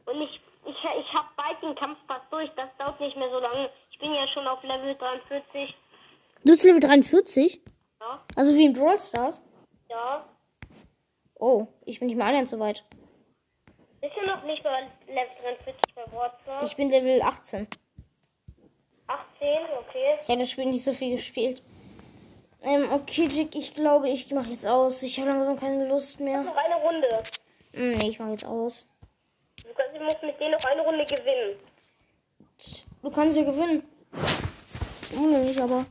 Und 0.07 0.21
ich, 0.21 0.41
ich, 0.65 0.77
ich 0.77 1.13
habe 1.15 1.29
bald 1.37 1.63
den 1.63 1.75
Kampfpass 1.75 2.23
durch, 2.31 2.51
das 2.57 2.69
dauert 2.79 3.01
nicht 3.01 3.17
mehr 3.17 3.31
so 3.31 3.39
lange. 3.41 3.71
Ich 3.91 3.99
bin 3.99 4.13
ja 4.15 4.27
schon 4.29 4.47
auf 4.47 4.63
Level 4.63 4.95
43. 4.95 5.75
Du 6.45 6.53
bist 6.53 6.65
Level 6.65 6.81
43? 6.81 7.61
Ja, 8.01 8.23
Also 8.37 8.55
wie 8.55 8.67
im 8.67 8.73
Brawl 8.73 8.99
Stars? 8.99 9.43
ja. 9.89 10.25
Oh, 11.39 11.67
ich 11.85 11.99
bin 11.99 12.07
nicht 12.09 12.17
mal 12.17 12.29
annähernd 12.29 12.49
so 12.49 12.59
weit. 12.59 12.83
Ist 14.01 14.13
ja 14.17 14.35
noch 14.37 14.43
nicht 14.45 14.63
bei 14.63 14.89
Level 15.07 15.29
43 15.43 15.95
bei 15.95 16.13
WhatsApp. 16.13 16.63
Ich 16.63 16.77
bin 16.77 16.89
Level 16.89 17.21
18. 17.21 17.67
18, 19.07 19.49
okay. 19.79 20.19
Ich 20.23 20.29
habe 20.31 20.39
das 20.41 20.51
Spiel 20.51 20.65
nicht 20.67 20.83
so 20.83 20.95
viel 20.95 21.17
gespielt. 21.17 21.63
Ähm, 22.67 22.91
okay, 22.91 23.29
Jick, 23.29 23.55
ich 23.55 23.75
glaube, 23.75 24.09
ich 24.09 24.29
mache 24.33 24.51
jetzt 24.51 24.67
aus. 24.67 25.01
Ich 25.05 25.21
habe 25.21 25.31
langsam 25.31 25.57
keine 25.57 25.87
Lust 25.87 26.19
mehr. 26.19 26.43
Noch 26.43 26.57
eine 26.57 26.75
Runde. 26.75 27.23
Hm, 27.73 27.93
nee, 27.93 28.09
ich 28.09 28.19
mache 28.19 28.33
jetzt 28.33 28.45
aus. 28.45 28.89
Du 29.63 29.73
kannst, 29.73 29.95
ich 29.95 30.01
muss 30.01 30.17
mit 30.21 30.41
denen 30.41 30.51
noch 30.51 30.65
eine 30.65 30.83
Runde 30.83 31.05
gewinnen. 31.05 31.57
Du 33.03 33.11
kannst 33.11 33.37
ja 33.37 33.45
gewinnen. 33.45 33.85
Ohne 35.17 35.39
mich, 35.39 35.63
aber. 35.63 35.87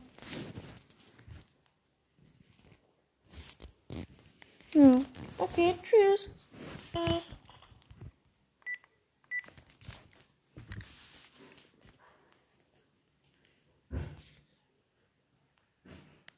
Ja. 4.74 4.98
Okay, 5.38 5.74
tschüss. 5.82 6.30
Tschüss. 6.92 7.35